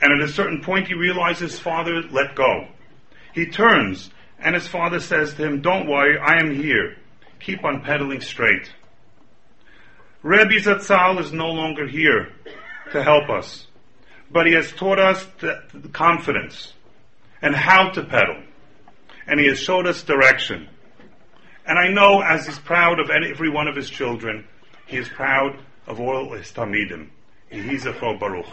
And 0.00 0.12
at 0.12 0.28
a 0.28 0.32
certain 0.32 0.62
point, 0.62 0.88
he 0.88 0.94
realizes 0.94 1.52
his 1.52 1.60
father 1.60 2.02
let 2.10 2.34
go. 2.34 2.68
He 3.32 3.46
turns, 3.46 4.10
and 4.38 4.54
his 4.54 4.66
father 4.66 5.00
says 5.00 5.34
to 5.34 5.44
him, 5.44 5.62
Don't 5.62 5.88
worry, 5.88 6.18
I 6.18 6.38
am 6.38 6.54
here. 6.54 6.96
Keep 7.40 7.64
on 7.64 7.82
pedaling 7.82 8.20
straight. 8.20 8.70
Rebbe 10.22 10.54
Zatzal 10.54 11.20
is 11.20 11.32
no 11.32 11.48
longer 11.48 11.86
here 11.86 12.32
to 12.92 13.02
help 13.02 13.30
us, 13.30 13.66
but 14.30 14.46
he 14.46 14.54
has 14.54 14.72
taught 14.72 14.98
us 14.98 15.24
the 15.38 15.88
confidence 15.92 16.72
and 17.40 17.54
how 17.54 17.90
to 17.90 18.02
pedal, 18.02 18.42
and 19.26 19.40
he 19.40 19.46
has 19.46 19.58
showed 19.58 19.86
us 19.86 20.02
direction. 20.02 20.68
And 21.66 21.78
I 21.78 21.88
know, 21.88 22.20
as 22.20 22.46
he's 22.46 22.58
proud 22.58 23.00
of 23.00 23.10
every 23.10 23.50
one 23.50 23.66
of 23.66 23.74
his 23.74 23.90
children, 23.90 24.46
he 24.86 24.98
is 24.98 25.08
proud 25.08 25.58
of 25.86 26.00
all 26.00 26.32
his 26.32 26.52
Talmidim. 26.52 27.10
Yehi 27.52 28.20
Baruch. 28.20 28.46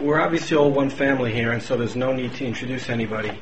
We're 0.00 0.20
obviously 0.20 0.56
all 0.56 0.70
one 0.70 0.90
family 0.90 1.32
here, 1.32 1.52
and 1.52 1.62
so 1.62 1.76
there's 1.76 1.96
no 1.96 2.12
need 2.12 2.34
to 2.34 2.44
introduce 2.44 2.88
anybody. 2.88 3.38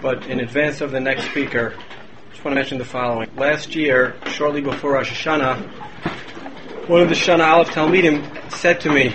But 0.00 0.26
in 0.26 0.40
advance 0.40 0.80
of 0.80 0.90
the 0.90 1.00
next 1.00 1.24
speaker, 1.24 1.74
I 1.76 2.30
just 2.30 2.44
want 2.44 2.52
to 2.52 2.60
mention 2.60 2.78
the 2.78 2.84
following. 2.84 3.28
Last 3.36 3.74
year, 3.74 4.14
shortly 4.28 4.60
before 4.60 4.92
Rosh 4.92 5.10
Hashanah, 5.10 6.88
one 6.88 7.00
of 7.00 7.08
the 7.08 7.14
Shana 7.14 7.46
Aleph 7.46 7.68
Talmidim 7.68 8.52
said 8.52 8.80
to 8.82 8.92
me, 8.92 9.14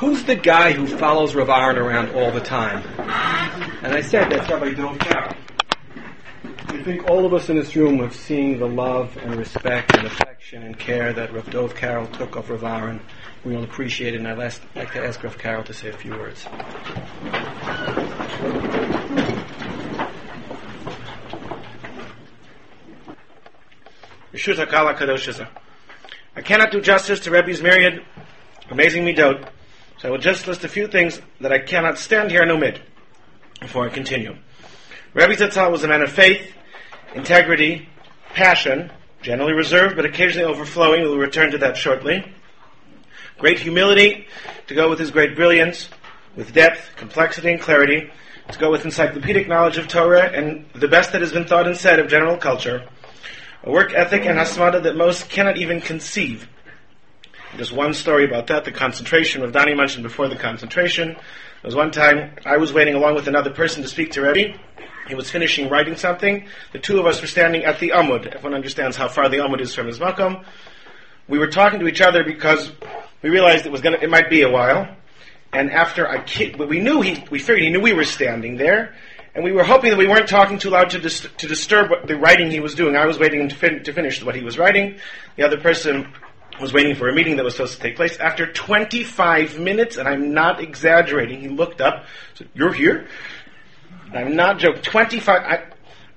Who's 0.00 0.24
the 0.24 0.34
guy 0.34 0.72
who 0.72 0.86
follows 0.86 1.34
Rav 1.34 1.50
Aaron 1.50 1.76
around 1.76 2.14
all 2.14 2.32
the 2.32 2.40
time? 2.40 2.82
And 3.82 3.92
I 3.92 4.00
said, 4.00 4.32
That's 4.32 4.50
Rabbi 4.50 4.72
Dov 4.72 4.96
Karoll. 4.96 5.36
I 6.68 6.82
think 6.82 7.06
all 7.10 7.26
of 7.26 7.34
us 7.34 7.50
in 7.50 7.56
this 7.56 7.76
room 7.76 7.98
have 7.98 8.14
seen 8.14 8.58
the 8.58 8.66
love 8.66 9.14
and 9.18 9.36
respect 9.36 9.94
and 9.94 10.06
affection 10.06 10.62
and 10.62 10.78
care 10.78 11.12
that 11.12 11.34
Rav 11.34 11.50
Dov 11.50 11.74
Karoll 11.74 12.10
took 12.16 12.36
of 12.36 12.48
Rav 12.48 12.64
Aaron. 12.64 13.02
We 13.44 13.54
all 13.54 13.62
appreciate 13.62 14.14
it, 14.14 14.20
and 14.20 14.26
I'd 14.26 14.38
like 14.38 14.92
to 14.94 15.04
ask 15.04 15.22
Rav 15.22 15.36
Karoll 15.36 15.66
to 15.66 15.74
say 15.74 15.90
a 15.90 15.92
few 15.92 16.12
words. 16.12 16.46
I 26.34 26.40
cannot 26.42 26.72
do 26.72 26.80
justice 26.80 27.20
to 27.20 27.30
Rebbe's 27.30 27.60
myriad 27.60 28.02
amazing 28.70 29.04
midot, 29.04 29.48
so 30.00 30.08
I 30.08 30.10
will 30.10 30.18
just 30.18 30.46
list 30.46 30.64
a 30.64 30.68
few 30.68 30.86
things 30.86 31.20
that 31.42 31.52
I 31.52 31.58
cannot 31.58 31.98
stand 31.98 32.30
here 32.30 32.40
and 32.40 32.50
omit 32.50 32.80
before 33.60 33.84
I 33.86 33.90
continue. 33.90 34.34
Rabbi 35.12 35.34
Zatzal 35.34 35.70
was 35.70 35.84
a 35.84 35.88
man 35.88 36.00
of 36.00 36.10
faith, 36.10 36.54
integrity, 37.14 37.86
passion, 38.32 38.90
generally 39.20 39.52
reserved 39.52 39.96
but 39.96 40.06
occasionally 40.06 40.46
overflowing. 40.46 41.02
We'll 41.02 41.18
return 41.18 41.50
to 41.50 41.58
that 41.58 41.76
shortly. 41.76 42.24
Great 43.36 43.58
humility 43.58 44.26
to 44.68 44.74
go 44.74 44.88
with 44.88 44.98
his 44.98 45.10
great 45.10 45.36
brilliance, 45.36 45.90
with 46.34 46.54
depth, 46.54 46.96
complexity, 46.96 47.50
and 47.50 47.60
clarity, 47.60 48.10
to 48.50 48.58
go 48.58 48.70
with 48.70 48.86
encyclopedic 48.86 49.48
knowledge 49.48 49.76
of 49.76 49.86
Torah 49.86 50.30
and 50.30 50.64
the 50.74 50.88
best 50.88 51.12
that 51.12 51.20
has 51.20 51.32
been 51.32 51.46
thought 51.46 51.66
and 51.66 51.76
said 51.76 51.98
of 51.98 52.08
general 52.08 52.38
culture. 52.38 52.88
A 53.64 53.70
work 53.70 53.92
ethic 53.92 54.24
and 54.24 54.38
hasmada 54.38 54.82
that 54.82 54.96
most 54.96 55.28
cannot 55.28 55.58
even 55.58 55.82
conceive. 55.82 56.48
There's 57.56 57.72
one 57.72 57.94
story 57.94 58.24
about 58.24 58.46
that, 58.46 58.64
the 58.64 58.70
concentration. 58.70 59.42
Rav 59.42 59.50
Dani 59.50 59.76
mentioned 59.76 60.04
before 60.04 60.28
the 60.28 60.36
concentration. 60.36 61.08
There 61.14 61.22
was 61.64 61.74
one 61.74 61.90
time 61.90 62.36
I 62.46 62.56
was 62.58 62.72
waiting 62.72 62.94
along 62.94 63.16
with 63.16 63.26
another 63.26 63.50
person 63.50 63.82
to 63.82 63.88
speak 63.88 64.12
to 64.12 64.22
Rebbe. 64.22 64.56
He 65.08 65.14
was 65.16 65.30
finishing 65.30 65.68
writing 65.68 65.96
something. 65.96 66.46
The 66.72 66.78
two 66.78 67.00
of 67.00 67.06
us 67.06 67.20
were 67.20 67.26
standing 67.26 67.64
at 67.64 67.80
the 67.80 67.90
Amud. 67.90 68.26
Everyone 68.28 68.54
understands 68.54 68.96
how 68.96 69.08
far 69.08 69.28
the 69.28 69.38
Amud 69.38 69.60
is 69.60 69.74
from 69.74 69.88
his 69.88 69.98
Makom. 69.98 70.44
We 71.28 71.38
were 71.38 71.48
talking 71.48 71.80
to 71.80 71.88
each 71.88 72.00
other 72.00 72.22
because 72.22 72.70
we 73.20 73.30
realized 73.30 73.66
it 73.66 73.72
was 73.72 73.80
gonna, 73.80 73.98
it 74.00 74.10
might 74.10 74.30
be 74.30 74.42
a 74.42 74.50
while. 74.50 74.96
And 75.52 75.72
after 75.72 76.08
I, 76.08 76.24
we 76.56 76.78
knew 76.78 77.00
he, 77.00 77.24
we 77.30 77.40
figured 77.40 77.62
he 77.62 77.70
knew 77.70 77.80
we 77.80 77.92
were 77.92 78.04
standing 78.04 78.56
there, 78.56 78.94
and 79.34 79.42
we 79.42 79.50
were 79.50 79.64
hoping 79.64 79.90
that 79.90 79.98
we 79.98 80.06
weren't 80.06 80.28
talking 80.28 80.58
too 80.58 80.70
loud 80.70 80.90
to, 80.90 81.00
dis- 81.00 81.26
to 81.38 81.48
disturb 81.48 81.90
what, 81.90 82.06
the 82.06 82.16
writing 82.16 82.52
he 82.52 82.60
was 82.60 82.76
doing. 82.76 82.94
I 82.94 83.06
was 83.06 83.18
waiting 83.18 83.48
to, 83.48 83.54
fin- 83.56 83.82
to 83.82 83.92
finish 83.92 84.22
what 84.22 84.36
he 84.36 84.44
was 84.44 84.56
writing. 84.58 85.00
The 85.36 85.42
other 85.42 85.58
person 85.58 86.12
was 86.60 86.72
waiting 86.72 86.94
for 86.94 87.08
a 87.08 87.14
meeting 87.14 87.36
that 87.36 87.44
was 87.44 87.54
supposed 87.54 87.76
to 87.76 87.80
take 87.80 87.96
place. 87.96 88.16
After 88.18 88.50
25 88.50 89.58
minutes, 89.58 89.96
and 89.96 90.08
I'm 90.08 90.32
not 90.32 90.60
exaggerating, 90.60 91.40
he 91.40 91.48
looked 91.48 91.80
up, 91.80 92.04
said, 92.34 92.48
"You're 92.54 92.72
here." 92.72 93.08
I'm 94.12 94.34
not 94.34 94.58
joking. 94.58 94.82
25. 94.82 95.42
I, 95.42 95.66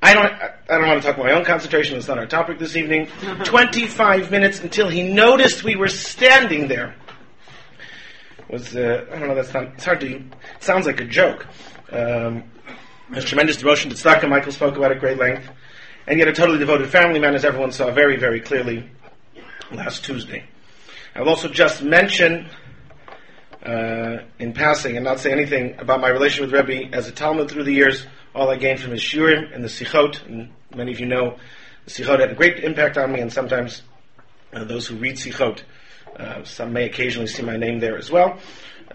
I 0.01 0.13
don't. 0.13 0.33
I 0.33 0.77
don't 0.77 0.87
want 0.87 1.01
to 1.01 1.07
talk 1.07 1.15
about 1.15 1.27
my 1.27 1.33
own 1.33 1.45
concentration. 1.45 1.97
It's 1.97 2.07
not 2.07 2.17
our 2.17 2.25
topic 2.25 2.59
this 2.59 2.75
evening. 2.75 3.07
25 3.45 4.31
minutes 4.31 4.59
until 4.59 4.89
he 4.89 5.03
noticed 5.03 5.63
we 5.63 5.75
were 5.75 5.87
standing 5.87 6.67
there. 6.67 6.95
Was 8.49 8.75
uh, 8.75 9.05
I 9.11 9.19
don't 9.19 9.29
know. 9.29 9.35
That's 9.35 9.53
not. 9.53 9.63
It's 9.75 9.85
hard 9.85 10.01
to. 10.01 10.23
Sounds 10.59 10.85
like 10.85 10.99
a 10.99 11.05
joke. 11.05 11.47
Um, 11.91 12.43
there's 13.11 13.25
tremendous 13.25 13.57
devotion 13.57 13.91
to 13.91 13.95
tzedakah. 13.95 14.27
Michael 14.27 14.51
spoke 14.51 14.75
about 14.75 14.91
at 14.91 14.99
great 14.99 15.17
length, 15.17 15.47
and 16.07 16.19
yet 16.19 16.27
a 16.27 16.33
totally 16.33 16.57
devoted 16.57 16.89
family 16.89 17.19
man, 17.19 17.35
as 17.35 17.45
everyone 17.45 17.71
saw 17.71 17.91
very, 17.91 18.17
very 18.17 18.41
clearly 18.41 18.89
last 19.73 20.05
Tuesday. 20.05 20.45
I 21.15 21.21
will 21.21 21.29
also 21.29 21.47
just 21.47 21.83
mention 21.83 22.49
uh, 23.63 24.17
in 24.39 24.53
passing 24.53 24.95
and 24.95 25.03
not 25.03 25.19
say 25.19 25.31
anything 25.31 25.75
about 25.79 26.01
my 26.01 26.09
relation 26.09 26.45
with 26.45 26.53
Rebbe 26.53 26.93
as 26.95 27.07
a 27.07 27.11
Talmid 27.11 27.49
through 27.49 27.63
the 27.63 27.73
years. 27.73 28.05
All 28.35 28.49
I 28.49 28.57
gained 28.57 28.79
from 28.79 28.91
his 28.91 29.01
shiurim 29.01 29.53
and 29.53 29.63
the 29.63 29.67
sichot, 29.67 30.25
and 30.25 30.51
many 30.75 30.91
of 30.91 30.99
you 30.99 31.05
know 31.05 31.37
the 31.85 31.91
sichot 31.91 32.19
had 32.19 32.31
a 32.31 32.35
great 32.35 32.63
impact 32.63 32.97
on 32.97 33.11
me, 33.11 33.19
and 33.19 33.31
sometimes 33.31 33.83
uh, 34.53 34.63
those 34.63 34.87
who 34.87 34.95
read 34.95 35.15
sichot, 35.15 35.61
uh, 36.17 36.43
some 36.43 36.73
may 36.73 36.85
occasionally 36.85 37.27
see 37.27 37.43
my 37.43 37.57
name 37.57 37.79
there 37.79 37.97
as 37.97 38.09
well. 38.11 38.39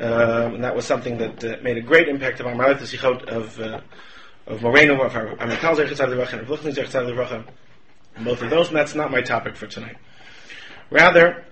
Uh, 0.01 0.51
and 0.55 0.65
that 0.65 0.75
was 0.77 0.85
something 0.85 1.19
that 1.19 1.45
uh, 1.45 1.57
made 1.63 1.77
a 1.77 1.81
great 1.81 2.09
impact 2.09 2.41
upon 2.41 2.57
my 2.57 2.67
life, 2.67 2.81
the 2.81 2.87
sichot 2.87 3.25
of 3.29 3.59
uh, 3.61 3.81
of 4.47 4.63
Moreno, 4.63 5.03
of 5.03 5.13
both 8.25 8.43
of 8.43 8.51
those, 8.51 8.69
and 8.69 8.77
that's 8.77 8.95
not 8.95 9.11
my 9.11 9.21
topic 9.21 9.57
for 9.57 9.67
tonight. 9.67 9.97
Rather, 10.91 11.45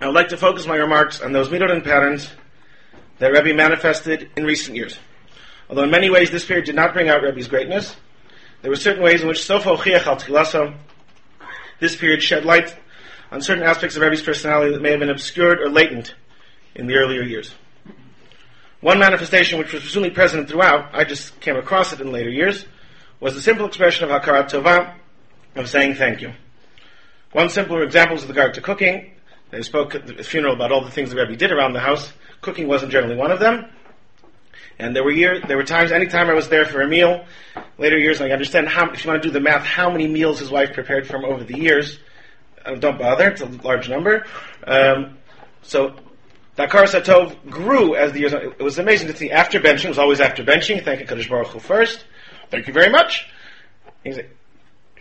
I 0.00 0.06
would 0.06 0.14
like 0.14 0.28
to 0.28 0.36
focus 0.36 0.66
my 0.66 0.76
remarks 0.76 1.20
on 1.20 1.32
those 1.32 1.52
and 1.52 1.84
patterns 1.84 2.30
that 3.18 3.32
Rebbe 3.32 3.54
manifested 3.54 4.30
in 4.36 4.44
recent 4.44 4.76
years. 4.76 4.98
Although 5.68 5.84
in 5.84 5.90
many 5.90 6.10
ways 6.10 6.30
this 6.30 6.44
period 6.44 6.66
did 6.66 6.74
not 6.74 6.92
bring 6.92 7.08
out 7.08 7.22
Rebbe's 7.22 7.48
greatness, 7.48 7.96
there 8.62 8.70
were 8.70 8.76
certain 8.76 9.02
ways 9.02 9.22
in 9.22 9.28
which 9.28 9.44
Sofa 9.44 9.70
Ochiach 9.70 10.54
al 10.54 10.74
this 11.80 11.96
period 11.96 12.22
shed 12.22 12.44
light 12.44 12.74
on 13.30 13.42
certain 13.42 13.64
aspects 13.64 13.96
of 13.96 14.02
Rebbe's 14.02 14.22
personality 14.22 14.72
that 14.72 14.82
may 14.82 14.90
have 14.90 15.00
been 15.00 15.10
obscured 15.10 15.60
or 15.60 15.68
latent 15.68 16.14
in 16.74 16.86
the 16.86 16.94
earlier 16.94 17.22
years. 17.22 17.54
One 18.80 18.98
manifestation 18.98 19.58
which 19.58 19.72
was 19.72 19.82
presumably 19.82 20.14
present 20.14 20.48
throughout, 20.48 20.94
I 20.94 21.04
just 21.04 21.40
came 21.40 21.56
across 21.56 21.92
it 21.92 22.00
in 22.00 22.12
later 22.12 22.30
years, 22.30 22.66
was 23.20 23.34
the 23.34 23.40
simple 23.40 23.66
expression 23.66 24.04
of 24.04 24.10
Hakarat 24.10 24.50
Tova, 24.50 24.94
of 25.54 25.68
saying 25.68 25.94
thank 25.94 26.20
you. 26.20 26.32
One 27.34 27.48
simpler 27.48 27.82
example 27.82 28.16
is 28.16 28.22
with 28.22 28.30
regard 28.30 28.54
to 28.54 28.60
cooking. 28.60 29.10
They 29.50 29.62
spoke 29.62 29.96
at 29.96 30.06
the 30.06 30.22
funeral 30.22 30.54
about 30.54 30.70
all 30.70 30.84
the 30.84 30.90
things 30.92 31.10
the 31.10 31.16
Rebbe 31.16 31.34
did 31.34 31.50
around 31.50 31.72
the 31.72 31.80
house. 31.80 32.12
Cooking 32.40 32.68
wasn't 32.68 32.92
generally 32.92 33.16
one 33.16 33.32
of 33.32 33.40
them. 33.40 33.72
And 34.78 34.94
there 34.94 35.02
were 35.02 35.10
years, 35.10 35.42
there 35.48 35.56
were 35.56 35.64
times, 35.64 35.90
anytime 35.90 36.30
I 36.30 36.34
was 36.34 36.48
there 36.48 36.64
for 36.64 36.80
a 36.80 36.86
meal, 36.86 37.24
later 37.76 37.98
years, 37.98 38.20
I 38.20 38.30
understand 38.30 38.68
how, 38.68 38.88
if 38.92 39.04
you 39.04 39.10
want 39.10 39.20
to 39.20 39.28
do 39.28 39.32
the 39.32 39.40
math, 39.40 39.64
how 39.64 39.90
many 39.90 40.06
meals 40.06 40.38
his 40.38 40.48
wife 40.48 40.74
prepared 40.74 41.08
for 41.08 41.16
him 41.16 41.24
over 41.24 41.42
the 41.42 41.58
years. 41.58 41.98
Uh, 42.64 42.76
don't 42.76 43.00
bother, 43.00 43.30
it's 43.30 43.40
a 43.40 43.46
large 43.46 43.88
number. 43.88 44.24
Um, 44.64 45.18
so, 45.62 45.96
Dakar 46.54 46.84
Satov 46.84 47.50
grew 47.50 47.96
as 47.96 48.12
the 48.12 48.20
years, 48.20 48.32
it 48.32 48.62
was 48.62 48.78
amazing 48.78 49.08
to 49.08 49.16
see 49.16 49.32
after 49.32 49.58
benching, 49.58 49.86
it 49.86 49.88
was 49.88 49.98
always 49.98 50.20
after 50.20 50.44
benching, 50.44 50.84
thank 50.84 51.00
you 51.00 51.06
Kadosh 51.06 51.28
Baruch 51.28 51.48
Hu 51.48 51.58
first. 51.58 52.04
Thank 52.52 52.68
you 52.68 52.72
very 52.72 52.90
much. 52.90 53.28
He's 54.04 54.18
like, 54.18 54.36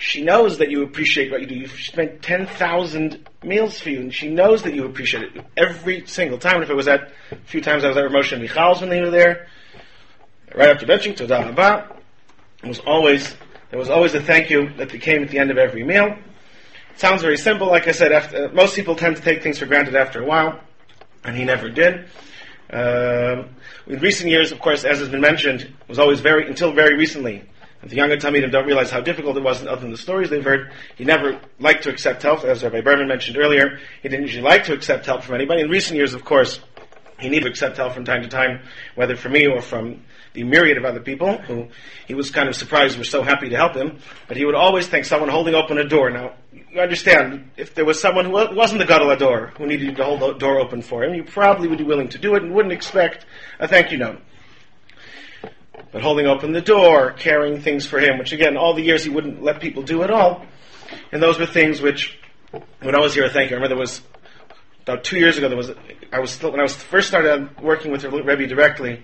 she 0.03 0.21
knows 0.21 0.57
that 0.57 0.69
you 0.69 0.83
appreciate 0.83 1.31
what 1.31 1.39
you 1.39 1.47
do. 1.47 1.55
You've 1.55 1.79
spent 1.79 2.21
10,000 2.21 3.25
meals 3.41 3.79
for 3.79 3.89
you, 3.89 4.01
and 4.01 4.13
she 4.13 4.27
knows 4.27 4.63
that 4.63 4.73
you 4.73 4.85
appreciate 4.85 5.23
it 5.33 5.45
every 5.55 6.05
single 6.07 6.37
time. 6.37 6.55
And 6.55 6.63
if 6.65 6.69
it 6.69 6.75
was 6.75 6.89
at, 6.89 7.13
a 7.31 7.37
few 7.45 7.61
times 7.61 7.85
I 7.85 7.87
was 7.87 7.95
at 7.95 8.03
Moshe 8.11 8.33
and 8.33 8.41
Michal's 8.41 8.81
when 8.81 8.89
they 8.89 8.99
were 8.99 9.09
there, 9.09 9.47
right 10.53 10.67
after 10.67 10.85
benching, 10.85 11.15
Todah 11.15 11.55
Haba, 11.55 11.95
it 12.63 12.67
was 12.67 12.79
always, 12.79 13.33
there 13.69 13.79
was 13.79 13.89
always 13.89 14.13
a 14.13 14.19
thank 14.19 14.49
you 14.49 14.73
that 14.73 14.89
came 14.89 15.23
at 15.23 15.29
the 15.29 15.39
end 15.39 15.51
of 15.51 15.57
every 15.57 15.85
meal. 15.85 16.17
It 16.93 16.99
sounds 16.99 17.21
very 17.21 17.37
simple. 17.37 17.67
Like 17.67 17.87
I 17.87 17.93
said, 17.93 18.11
after, 18.11 18.47
uh, 18.47 18.51
most 18.51 18.75
people 18.75 18.97
tend 18.97 19.15
to 19.15 19.21
take 19.21 19.41
things 19.41 19.57
for 19.57 19.67
granted 19.67 19.95
after 19.95 20.21
a 20.21 20.25
while, 20.25 20.59
and 21.23 21.33
he 21.33 21.45
never 21.45 21.69
did. 21.69 22.09
Um, 22.69 23.55
in 23.87 24.01
recent 24.01 24.29
years, 24.29 24.51
of 24.51 24.59
course, 24.59 24.83
as 24.83 24.99
has 24.99 25.07
been 25.07 25.21
mentioned, 25.21 25.73
was 25.87 25.97
always 25.97 26.19
very, 26.19 26.45
until 26.45 26.73
very 26.73 26.97
recently, 26.97 27.45
the 27.85 27.95
younger 27.95 28.17
Talmidim 28.17 28.51
don't 28.51 28.65
realize 28.65 28.89
how 28.89 29.01
difficult 29.01 29.35
it 29.37 29.43
was 29.43 29.65
other 29.65 29.81
than 29.81 29.91
the 29.91 29.97
stories 29.97 30.29
they've 30.29 30.43
heard. 30.43 30.71
He 30.95 31.03
never 31.03 31.39
liked 31.59 31.83
to 31.83 31.89
accept 31.89 32.23
help, 32.23 32.43
as 32.43 32.63
Rabbi 32.63 32.81
Berman 32.81 33.07
mentioned 33.07 33.37
earlier. 33.37 33.79
He 34.01 34.09
didn't 34.09 34.25
usually 34.25 34.43
like 34.43 34.65
to 34.65 34.73
accept 34.73 35.05
help 35.05 35.23
from 35.23 35.35
anybody. 35.35 35.61
In 35.61 35.69
recent 35.69 35.97
years, 35.97 36.13
of 36.13 36.23
course, 36.23 36.59
he 37.19 37.29
needed 37.29 37.45
to 37.45 37.49
accept 37.49 37.77
help 37.77 37.93
from 37.93 38.05
time 38.05 38.21
to 38.23 38.29
time, 38.29 38.61
whether 38.95 39.15
from 39.15 39.33
me 39.33 39.47
or 39.47 39.61
from 39.61 40.01
the 40.33 40.43
myriad 40.43 40.77
of 40.77 40.85
other 40.85 40.99
people 40.99 41.37
who 41.37 41.67
he 42.07 42.13
was 42.13 42.31
kind 42.31 42.49
of 42.49 42.55
surprised 42.55 42.97
were 42.97 43.03
so 43.03 43.21
happy 43.21 43.49
to 43.49 43.55
help 43.55 43.75
him. 43.75 43.99
But 44.27 44.37
he 44.37 44.45
would 44.45 44.55
always 44.55 44.87
thank 44.87 45.05
someone 45.05 45.29
holding 45.29 45.53
open 45.53 45.77
a 45.77 45.87
door. 45.87 46.09
Now, 46.09 46.33
you 46.51 46.81
understand, 46.81 47.51
if 47.55 47.75
there 47.75 47.85
was 47.85 48.01
someone 48.01 48.25
who 48.25 48.31
wasn't 48.31 48.79
the 48.79 48.85
Gadol 48.85 49.15
Hador 49.15 49.55
who 49.57 49.67
needed 49.67 49.95
to 49.97 50.03
hold 50.03 50.21
the 50.21 50.33
door 50.33 50.59
open 50.59 50.81
for 50.81 51.03
him, 51.03 51.13
you 51.13 51.23
probably 51.23 51.67
would 51.67 51.77
be 51.77 51.83
willing 51.83 52.09
to 52.09 52.17
do 52.17 52.35
it 52.35 52.43
and 52.43 52.53
wouldn't 52.53 52.73
expect 52.73 53.25
a 53.59 53.67
thank 53.67 53.91
you 53.91 53.97
note. 53.97 54.19
But 55.93 56.01
holding 56.01 56.25
open 56.25 56.51
the 56.53 56.61
door, 56.61 57.11
carrying 57.11 57.61
things 57.61 57.85
for 57.85 57.99
him, 57.99 58.17
which 58.17 58.33
again, 58.33 58.57
all 58.57 58.73
the 58.73 58.81
years 58.81 59.03
he 59.03 59.11
wouldn't 59.11 59.43
let 59.43 59.61
people 59.61 59.83
do 59.83 60.01
at 60.01 60.09
all, 60.09 60.43
and 61.11 61.21
those 61.21 61.37
were 61.37 61.45
things 61.45 61.81
which 61.81 62.17
would 62.81 62.95
always 62.95 63.13
hear 63.13 63.25
a 63.25 63.29
thank 63.29 63.51
you. 63.51 63.55
I 63.55 63.59
remember 63.59 63.75
there 63.75 63.79
was 63.79 64.01
about 64.81 65.03
two 65.03 65.19
years 65.19 65.37
ago. 65.37 65.47
There 65.47 65.57
was 65.57 65.71
I 66.11 66.19
was 66.19 66.31
still 66.31 66.49
when 66.49 66.59
I 66.59 66.63
was 66.63 66.75
first 66.75 67.07
started 67.07 67.61
working 67.61 67.91
with 67.91 68.03
Rebbe 68.03 68.47
directly. 68.47 69.03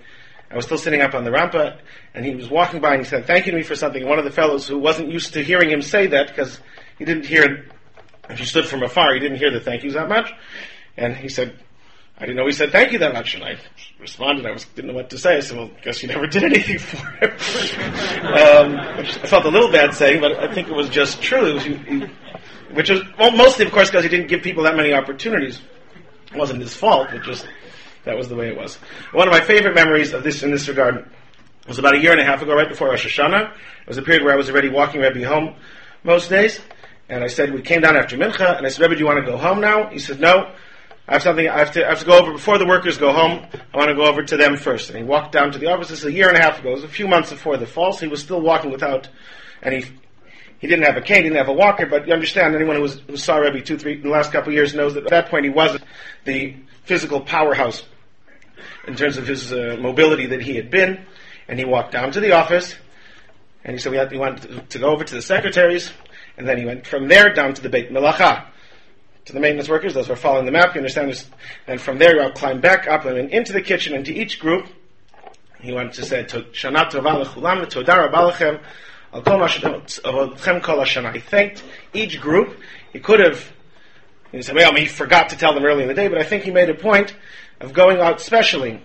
I 0.51 0.55
was 0.55 0.65
still 0.65 0.79
sitting 0.79 1.01
up 1.01 1.13
on 1.13 1.24
the 1.24 1.29
rampa, 1.29 1.77
and 2.15 2.25
he 2.25 2.34
was 2.34 2.50
walking 2.50 2.81
by 2.81 2.96
and 2.96 3.03
he 3.03 3.08
said, 3.08 3.27
"Thank 3.27 3.46
you 3.46 3.51
to 3.51 3.58
me 3.60 3.63
for 3.63 3.75
something." 3.75 4.01
And 4.01 4.10
one 4.10 4.17
of 4.17 4.25
the 4.25 4.31
fellows 4.31 4.67
who 4.67 4.79
wasn't 4.79 5.12
used 5.12 5.34
to 5.36 5.43
hearing 5.43 5.69
him 5.69 5.84
say 5.84 6.08
that 6.08 6.29
because 6.29 6.60
he 6.98 7.05
didn't 7.05 7.27
hear, 7.27 7.67
if 8.31 8.39
he 8.39 8.46
stood 8.46 8.65
from 8.65 8.81
afar, 8.81 9.13
he 9.13 9.19
didn't 9.19 9.38
hear 9.38 9.51
the 9.51 9.60
thank 9.60 9.84
yous 9.84 9.93
that 9.93 10.10
much, 10.10 10.31
and 10.98 11.15
he 11.15 11.29
said, 11.29 11.60
I 12.19 12.23
didn't 12.23 12.35
know 12.35 12.45
he 12.45 12.51
said 12.51 12.71
thank 12.71 12.91
you 12.91 12.99
that 12.99 13.13
much, 13.13 13.35
and 13.35 13.43
I 13.45 13.57
responded. 13.97 14.45
I 14.45 14.51
was 14.51 14.65
didn't 14.65 14.89
know 14.89 14.95
what 14.95 15.09
to 15.11 15.17
say. 15.17 15.38
I 15.38 15.39
said, 15.39 15.57
"Well, 15.57 15.69
I 15.75 15.83
guess 15.83 16.01
you 16.01 16.09
never 16.09 16.27
did 16.27 16.43
anything 16.43 16.77
for 16.77 16.97
him." 16.97 17.31
um, 18.33 18.77
I 18.77 19.03
felt 19.25 19.45
a 19.45 19.49
little 19.49 19.71
bad 19.71 19.93
saying, 19.93 20.19
but 20.19 20.38
I 20.38 20.53
think 20.53 20.67
it 20.67 20.75
was 20.75 20.89
just 20.89 21.21
true. 21.21 21.53
Was, 21.53 21.63
he, 21.63 21.75
he, 21.75 22.05
which 22.73 22.89
is 22.89 23.01
well, 23.17 23.31
mostly, 23.31 23.65
of 23.65 23.71
course, 23.71 23.89
because 23.89 24.03
he 24.03 24.09
didn't 24.09 24.27
give 24.27 24.41
people 24.41 24.63
that 24.63 24.75
many 24.75 24.93
opportunities. 24.93 25.61
It 26.31 26.38
wasn't 26.38 26.61
his 26.61 26.73
fault, 26.73 27.07
but 27.11 27.23
just 27.23 27.47
that 28.03 28.17
was 28.17 28.27
the 28.27 28.35
way 28.35 28.49
it 28.49 28.57
was. 28.57 28.75
One 29.13 29.27
of 29.27 29.31
my 29.31 29.41
favorite 29.41 29.75
memories 29.75 30.11
of 30.13 30.23
this 30.23 30.43
in 30.43 30.51
this 30.51 30.67
regard 30.67 31.09
was 31.67 31.79
about 31.79 31.95
a 31.95 31.99
year 31.99 32.11
and 32.11 32.19
a 32.19 32.25
half 32.25 32.41
ago, 32.41 32.53
right 32.53 32.67
before 32.67 32.89
Rosh 32.89 33.05
Hashanah. 33.05 33.51
It 33.51 33.88
was 33.88 33.97
a 33.97 34.01
period 34.01 34.23
where 34.23 34.33
I 34.33 34.38
was 34.38 34.49
already 34.49 34.69
walking 34.69 34.99
Rebbe 34.99 35.25
home 35.25 35.55
most 36.03 36.29
days, 36.29 36.59
and 37.07 37.23
I 37.23 37.27
said 37.27 37.53
we 37.53 37.61
came 37.61 37.81
down 37.81 37.95
after 37.95 38.17
Mincha, 38.17 38.57
and 38.57 38.65
I 38.65 38.69
said, 38.69 38.81
Rebbe, 38.81 38.95
do 38.95 38.99
you 38.99 39.05
want 39.05 39.23
to 39.25 39.31
go 39.31 39.38
home 39.38 39.61
now? 39.61 39.89
He 39.89 39.99
said, 39.99 40.19
No. 40.19 40.51
I 41.10 41.13
have 41.13 41.24
something 41.24 41.50
I 41.50 41.58
have 41.58 41.72
to 41.72 41.84
I 41.84 41.89
have 41.89 42.00
to 42.01 42.06
go 42.06 42.20
over 42.20 42.32
before 42.34 42.60
the 42.60 42.68
workers 42.68 43.00
go 43.00 43.12
home. 43.12 43.44
I 43.74 43.78
want 43.78 43.89
to 43.89 43.96
go 43.96 44.06
over 44.06 44.22
to 44.22 44.38
them 44.38 44.58
first. 44.58 44.92
And 44.92 45.00
he 45.00 45.04
walked 45.04 45.32
down 45.32 45.51
to 45.54 45.58
the 45.58 45.66
office. 45.66 45.89
This 45.89 46.00
is 46.00 46.06
a 46.06 46.12
year 46.12 46.30
and 46.30 46.38
a 46.38 46.42
half 46.42 46.60
ago. 46.60 46.70
It 46.70 46.75
was 46.75 46.84
a 46.84 46.88
few 46.88 47.08
months 47.08 47.32
before 47.32 47.58
the 47.58 47.66
falls. 47.66 48.00
He 48.00 48.08
was 48.08 48.22
still 48.22 48.39
walking 48.39 48.70
without 48.70 49.10
and 49.63 49.74
He 49.74 49.92
he 50.60 50.68
didn't 50.68 50.86
have 50.86 50.98
a 50.98 51.01
cane, 51.01 51.24
he 51.24 51.30
didn't 51.30 51.38
have 51.38 51.48
a 51.48 51.54
walker, 51.54 51.86
but 51.86 52.06
you 52.06 52.13
understand, 52.13 52.54
anyone 52.54 52.75
who, 52.75 52.82
was, 52.82 53.00
who 53.00 53.16
saw 53.16 53.38
Rebbe 53.38 53.62
two, 53.62 53.78
three, 53.78 53.94
in 53.94 54.01
the 54.01 54.10
last 54.10 54.34
couple 54.34 54.50
of 54.50 54.56
years 54.56 54.75
knows 54.75 54.94
that 54.94 55.06
at 55.06 55.10
that 55.10 55.30
point 55.30 55.46
he 55.46 55.50
wasn't 55.50 55.86
the 56.25 56.54
physical 56.84 57.22
powerhouse 57.22 57.84
in 58.86 58.96
terms 58.96 59.16
of 59.16 59.25
his 59.25 59.54
uh, 59.54 59.78
mobility 59.80 60.25
that 60.28 60.42
he 60.42 60.58
had 60.58 60.70
been. 60.70 61.06
And 61.48 61.58
he 61.58 61.63
walked 61.63 61.94
down 61.94 62.12
to 62.12 62.20
the 62.20 62.34
office, 62.34 62.75
and 63.63 63.74
he 63.74 63.80
said 63.80 63.94
we 63.94 63.98
had, 63.98 64.12
he 64.12 64.18
wanted 64.18 64.42
to, 64.42 64.62
to 64.62 64.80
go 64.80 64.89
over 64.89 65.06
to 65.06 65.16
the 65.16 65.22
secretaries, 65.22 65.92
and 66.38 66.46
then 66.46 66.58
he 66.58 66.66
went 66.66 66.86
from 66.86 67.08
there 67.08 67.34
down 67.34 67.54
to 67.54 67.62
the 67.62 67.70
Beit 67.70 67.89
Melacha 67.89 68.46
to 69.29 69.33
the 69.33 69.39
maintenance 69.39 69.69
workers, 69.69 69.93
those 69.93 70.07
who 70.07 70.13
are 70.13 70.15
following 70.15 70.45
the 70.45 70.51
map, 70.51 70.74
you 70.74 70.79
understand 70.79 71.12
this. 71.12 71.29
And 71.67 71.79
from 71.79 72.00
there, 72.00 72.15
you'll 72.15 72.31
climb 72.31 72.59
back 72.59 72.88
up 72.88 73.05
and 73.05 73.29
into 73.31 73.53
the 73.53 73.62
kitchen, 73.62 73.93
into 73.93 74.12
each 74.12 74.39
group. 74.39 74.65
He 75.62 75.71
went 75.71 75.93
to 75.93 76.03
say, 76.03 76.24
Shana 76.24 76.89
Tova 76.89 77.24
Lechulam, 77.24 77.63
Todara 77.67 78.12
Balachem, 78.12 78.59
Al 79.13 79.21
Kol 79.21 79.38
Mashem 79.38 80.63
Kol 80.63 80.77
Hashana. 80.77 81.21
Thanked 81.21 81.63
each 81.93 82.19
group. 82.19 82.57
He 82.91 83.00
could 83.00 83.19
have, 83.19 83.51
he 84.31 84.41
said, 84.41 84.55
well, 84.55 84.74
he 84.74 84.88
forgot 84.88 85.29
to 85.29 85.38
tell 85.38 85.53
them 85.53 85.63
early 85.63 85.83
in 85.83 85.88
the 85.88 85.93
day, 85.93 86.08
but 86.08 86.17
I 86.17 86.23
think 86.23 86.43
he 86.43 86.49
made 86.49 86.71
a 86.71 86.75
point 86.75 87.15
of 87.60 87.71
going 87.71 87.99
out 87.99 88.21
specially 88.21 88.82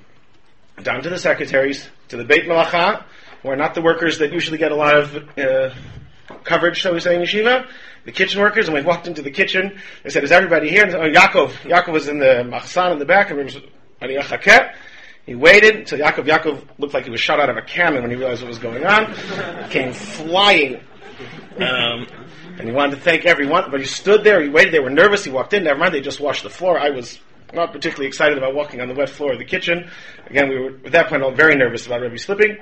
down 0.83 1.03
to 1.05 1.09
the 1.09 1.19
secretaries, 1.19 1.89
to 2.09 2.19
the 2.19 2.25
Beit 2.25 2.45
Melacha, 2.45 3.03
who 3.43 3.49
are 3.49 3.57
not 3.57 3.75
the 3.75 3.81
workers 3.81 4.19
that 4.19 4.31
usually 4.31 4.59
get 4.59 4.73
a 4.73 4.77
lot 4.77 4.95
of 4.95 5.17
uh, 5.39 5.75
coverage, 6.45 6.79
shall 6.79 6.95
we 6.95 7.01
say, 7.01 7.15
in 7.15 7.23
yeshiva, 7.23 7.67
the 8.05 8.13
kitchen 8.13 8.41
workers, 8.41 8.69
and 8.69 8.75
we 8.75 8.83
walked 8.83 9.07
into 9.07 9.23
the 9.23 9.31
kitchen. 9.31 9.79
They 10.03 10.11
said, 10.11 10.25
"Is 10.25 10.33
everybody 10.33 10.69
here?" 10.69 10.83
And 10.83 10.93
said, 10.93 11.01
oh, 11.01 11.11
Yaakov. 11.11 11.51
Yaakov 11.63 11.93
was 11.93 12.09
in 12.09 12.19
the 12.19 12.45
machsan 12.47 12.93
in 12.93 12.99
the 12.99 13.05
back, 13.05 13.31
and 13.31 13.51
he 15.27 15.35
waited 15.35 15.77
until 15.77 15.99
Yaakov. 15.99 16.27
Yaakov 16.27 16.69
looked 16.79 16.95
like 16.95 17.05
he 17.05 17.11
was 17.11 17.21
shot 17.21 17.41
out 17.41 17.49
of 17.49 17.57
a 17.57 17.63
cannon 17.63 18.03
when 18.03 18.11
he 18.11 18.17
realized 18.17 18.43
what 18.43 18.49
was 18.49 18.59
going 18.59 18.85
on. 18.85 19.15
Came 19.71 19.93
flying. 19.93 20.81
Um, 21.57 22.07
and 22.59 22.69
he 22.69 22.73
wanted 22.73 22.97
to 22.97 23.01
thank 23.01 23.25
everyone, 23.25 23.71
but 23.71 23.81
he 23.81 23.87
stood 23.87 24.23
there, 24.23 24.41
he 24.43 24.49
waited, 24.49 24.73
they 24.73 24.81
were 24.81 24.91
nervous, 24.91 25.25
he 25.25 25.31
walked 25.31 25.53
in, 25.55 25.65
never 25.65 25.79
mind, 25.79 25.95
they 25.95 26.01
just 26.01 26.21
washed 26.21 26.43
the 26.43 26.51
floor. 26.51 26.79
I 26.79 26.91
was 26.91 27.19
not 27.53 27.73
particularly 27.73 28.07
excited 28.07 28.39
about 28.39 28.55
walking 28.55 28.81
on 28.81 28.89
the 28.89 28.95
wet 28.95 29.09
floor 29.09 29.33
of 29.33 29.39
the 29.39 29.45
kitchen. 29.45 29.91
Again, 30.27 30.49
we 30.49 30.59
were, 30.59 30.77
at 30.85 30.93
that 30.93 31.09
point, 31.09 31.23
all 31.23 31.33
very 31.33 31.55
nervous 31.57 31.87
about 31.87 32.01
Rebbe 32.01 32.19
slipping. 32.19 32.59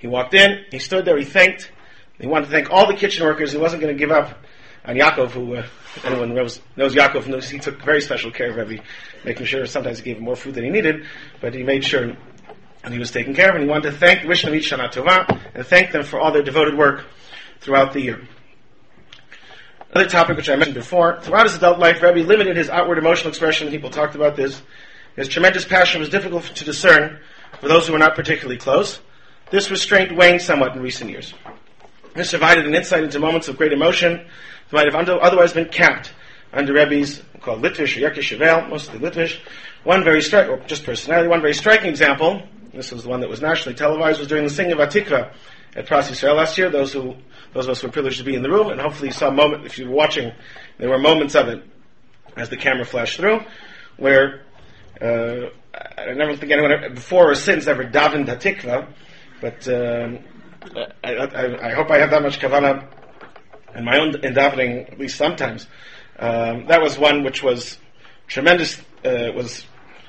He 0.00 0.06
walked 0.06 0.34
in, 0.34 0.64
he 0.70 0.78
stood 0.78 1.04
there, 1.04 1.18
he 1.18 1.24
thanked, 1.24 1.70
he 2.18 2.26
wanted 2.26 2.46
to 2.46 2.52
thank 2.52 2.70
all 2.70 2.86
the 2.86 2.94
kitchen 2.94 3.24
workers. 3.24 3.52
He 3.52 3.58
wasn't 3.58 3.82
going 3.82 3.94
to 3.94 3.98
give 3.98 4.10
up 4.10 4.38
on 4.84 4.96
Yaakov, 4.96 5.30
who 5.30 5.56
uh, 5.56 5.66
anyone 6.04 6.34
knows, 6.34 6.60
knows 6.76 6.94
Yaakov 6.94 7.26
knows 7.26 7.48
he 7.48 7.58
took 7.58 7.80
very 7.82 8.00
special 8.00 8.30
care 8.30 8.50
of 8.50 8.58
every, 8.58 8.82
making 9.24 9.46
sure 9.46 9.64
sometimes 9.66 9.98
he 9.98 10.04
gave 10.04 10.16
him 10.16 10.24
more 10.24 10.36
food 10.36 10.54
than 10.54 10.64
he 10.64 10.70
needed, 10.70 11.04
but 11.40 11.54
he 11.54 11.62
made 11.62 11.84
sure 11.84 12.16
and 12.84 12.94
he 12.94 12.98
was 12.98 13.10
taken 13.10 13.34
care 13.34 13.50
of. 13.50 13.56
And 13.56 13.64
he 13.64 13.70
wanted 13.70 13.90
to 13.90 13.96
thank 13.96 14.20
Rishon 14.20 14.54
Shana 14.58 14.90
Tova 14.90 15.40
and 15.54 15.66
thank 15.66 15.92
them 15.92 16.04
for 16.04 16.18
all 16.18 16.32
their 16.32 16.42
devoted 16.42 16.76
work 16.76 17.04
throughout 17.60 17.92
the 17.92 18.00
year. 18.00 18.20
Another 19.92 20.08
topic 20.08 20.36
which 20.36 20.50
I 20.50 20.56
mentioned 20.56 20.74
before, 20.74 21.20
throughout 21.20 21.46
his 21.46 21.56
adult 21.56 21.78
life, 21.78 22.02
Rebbe 22.02 22.26
limited 22.26 22.56
his 22.56 22.68
outward 22.68 22.98
emotional 22.98 23.30
expression. 23.30 23.70
People 23.70 23.90
talked 23.90 24.14
about 24.14 24.36
this. 24.36 24.62
His 25.16 25.28
tremendous 25.28 25.64
passion 25.64 26.00
was 26.00 26.08
difficult 26.08 26.44
to 26.44 26.64
discern 26.64 27.18
for 27.60 27.68
those 27.68 27.86
who 27.86 27.94
were 27.94 27.98
not 27.98 28.14
particularly 28.14 28.58
close. 28.58 29.00
This 29.50 29.70
restraint 29.70 30.14
waned 30.14 30.42
somewhat 30.42 30.76
in 30.76 30.82
recent 30.82 31.10
years. 31.10 31.32
This 32.18 32.30
provided 32.30 32.66
an 32.66 32.74
insight 32.74 33.04
into 33.04 33.20
moments 33.20 33.46
of 33.46 33.56
great 33.56 33.72
emotion 33.72 34.26
that 34.70 34.72
might 34.72 34.92
have 34.92 35.08
otherwise 35.08 35.52
been 35.52 35.68
capped 35.68 36.12
under 36.52 36.72
Rebbe's 36.72 37.22
called 37.40 37.62
Litvish 37.62 37.96
or 37.96 38.00
Yerkes 38.00 38.24
Shavel, 38.24 38.68
mostly 38.68 38.98
Litvish. 38.98 39.38
One 39.84 40.02
very 40.02 40.20
striking, 40.20 40.60
just 40.66 40.84
personality, 40.84 41.28
one 41.28 41.40
very 41.40 41.54
striking 41.54 41.88
example, 41.88 42.42
this 42.74 42.90
was 42.90 43.04
the 43.04 43.08
one 43.08 43.20
that 43.20 43.30
was 43.30 43.40
nationally 43.40 43.76
televised, 43.76 44.18
was 44.18 44.26
during 44.26 44.42
the 44.42 44.50
singing 44.50 44.72
of 44.72 44.78
Hatikva 44.78 45.32
at 45.76 45.86
Pras 45.86 46.10
Yisrael 46.10 46.34
last 46.34 46.58
year. 46.58 46.68
Those 46.68 46.92
who, 46.92 47.14
those 47.54 47.66
of 47.66 47.70
us 47.70 47.82
who 47.82 47.86
were 47.86 47.92
privileged 47.92 48.18
to 48.18 48.24
be 48.24 48.34
in 48.34 48.42
the 48.42 48.50
room, 48.50 48.70
and 48.70 48.80
hopefully 48.80 49.10
you 49.10 49.14
saw 49.14 49.28
a 49.28 49.32
moment, 49.32 49.64
if 49.64 49.78
you 49.78 49.86
were 49.88 49.94
watching, 49.94 50.32
there 50.78 50.88
were 50.88 50.98
moments 50.98 51.36
of 51.36 51.46
it 51.46 51.62
as 52.36 52.48
the 52.48 52.56
camera 52.56 52.84
flashed 52.84 53.16
through, 53.16 53.42
where 53.96 54.42
uh, 55.00 55.50
I 55.96 56.14
never 56.14 56.34
think 56.34 56.50
anyone 56.50 56.94
before 56.94 57.30
or 57.30 57.36
since 57.36 57.68
ever 57.68 57.84
davened 57.84 58.26
Hatikva, 58.26 58.88
but 59.40 59.68
um, 59.68 60.18
I, 60.62 61.14
I, 61.14 61.68
I, 61.68 61.74
hope 61.74 61.90
I 61.90 61.98
have 61.98 62.10
that 62.10 62.22
much 62.22 62.40
kavana 62.40 62.86
in 63.74 63.84
my 63.84 63.98
own 63.98 64.08
in 64.24 64.34
davening, 64.34 64.90
at 64.92 64.98
least 64.98 65.16
sometimes. 65.16 65.66
Um, 66.18 66.66
that 66.66 66.80
was 66.80 66.98
one 66.98 67.22
which 67.22 67.42
was 67.42 67.78
tremendous, 68.26 68.78
uh, 69.04 69.30
was 69.34 69.64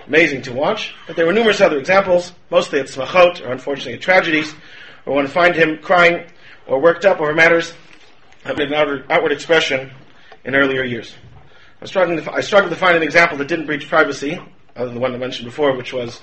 amazing 0.08 0.42
to 0.44 0.54
watch. 0.54 0.96
But 1.08 1.16
there 1.16 1.26
were 1.26 1.34
numerous 1.34 1.62
other 1.62 1.78
examples, 1.78 2.34
mostly 2.50 2.80
at 2.80 2.88
smachot, 2.88 3.46
or 3.46 3.52
unfortunately 3.52 3.94
at 3.94 4.02
tragedies, 4.02 4.54
where 5.04 5.16
one 5.16 5.28
find 5.28 5.56
him 5.56 5.80
crying 5.82 6.26
or 6.68 6.80
worked 6.80 7.06
up 7.06 7.20
over 7.20 7.34
matters 7.34 7.74
of 8.46 8.58
an 8.58 8.74
outward, 8.74 9.06
outward 9.12 9.32
expression 9.32 9.92
in 10.46 10.56
earlier 10.56 10.84
years. 10.84 11.16
I 11.82 11.86
struggled, 11.86 12.24
to, 12.24 12.34
I 12.34 12.42
struggled 12.42 12.72
to 12.72 12.78
find 12.78 12.98
an 12.98 13.04
example 13.04 13.38
that 13.38 13.48
didn't 13.48 13.66
breach 13.66 13.88
privacy, 13.88 14.40
other 14.76 14.86
than 14.86 14.96
the 14.96 15.00
one 15.00 15.14
I 15.14 15.18
mentioned 15.18 15.46
before, 15.46 15.76
which 15.76 15.94
was 15.94 16.22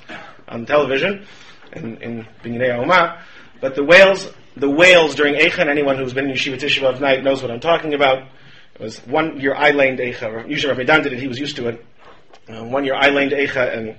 on 0.48 0.66
television 0.66 1.26
in, 1.72 1.96
in 1.98 2.26
Binyinei 2.42 2.84
Omah. 2.84 3.20
But 3.60 3.74
the 3.74 3.84
wails, 3.84 4.30
the 4.56 4.68
wails 4.68 5.14
during 5.14 5.34
Eicha, 5.34 5.66
anyone 5.66 5.96
who's 5.96 6.12
been 6.12 6.28
in 6.28 6.36
Yeshiva 6.36 6.58
Tisha 6.58 6.82
B'Av 6.82 7.00
night 7.00 7.22
knows 7.22 7.42
what 7.42 7.50
I'm 7.50 7.60
talking 7.60 7.94
about. 7.94 8.28
It 8.74 8.80
was 8.80 8.98
one 9.06 9.40
year 9.40 9.54
I 9.54 9.70
laned 9.70 9.98
Eicha. 9.98 10.48
Usually 10.48 10.70
Rabbi 10.70 10.84
Dan 10.84 11.02
did 11.02 11.12
it, 11.12 11.18
he 11.18 11.28
was 11.28 11.38
used 11.38 11.56
to 11.56 11.68
it. 11.68 11.84
Uh, 12.48 12.64
one 12.64 12.84
year 12.84 12.94
I 12.94 13.08
laned 13.08 13.32
Eicha 13.32 13.76
and 13.76 13.96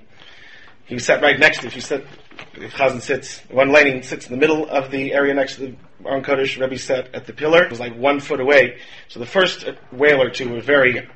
he 0.85 0.99
sat 0.99 1.21
right 1.21 1.37
next 1.37 1.61
to, 1.61 1.67
if 1.67 1.75
you 1.75 1.81
sit, 1.81 2.05
if 2.53 2.73
Chazan 2.73 3.01
sits, 3.01 3.39
one 3.49 3.71
laning 3.71 4.03
sits 4.03 4.27
in 4.27 4.31
the 4.31 4.37
middle 4.37 4.69
of 4.69 4.91
the 4.91 5.13
area 5.13 5.33
next 5.33 5.55
to 5.55 5.61
the 5.61 5.75
Aron 6.05 6.23
Kodesh, 6.23 6.59
Rebbe 6.59 6.77
sat 6.77 7.13
at 7.13 7.25
the 7.25 7.33
pillar. 7.33 7.63
It 7.63 7.71
was 7.71 7.79
like 7.79 7.97
one 7.97 8.19
foot 8.19 8.39
away. 8.39 8.79
So 9.09 9.19
the 9.19 9.25
first 9.25 9.67
wail 9.91 10.21
or 10.21 10.29
two 10.29 10.49
were 10.49 10.61
very 10.61 11.09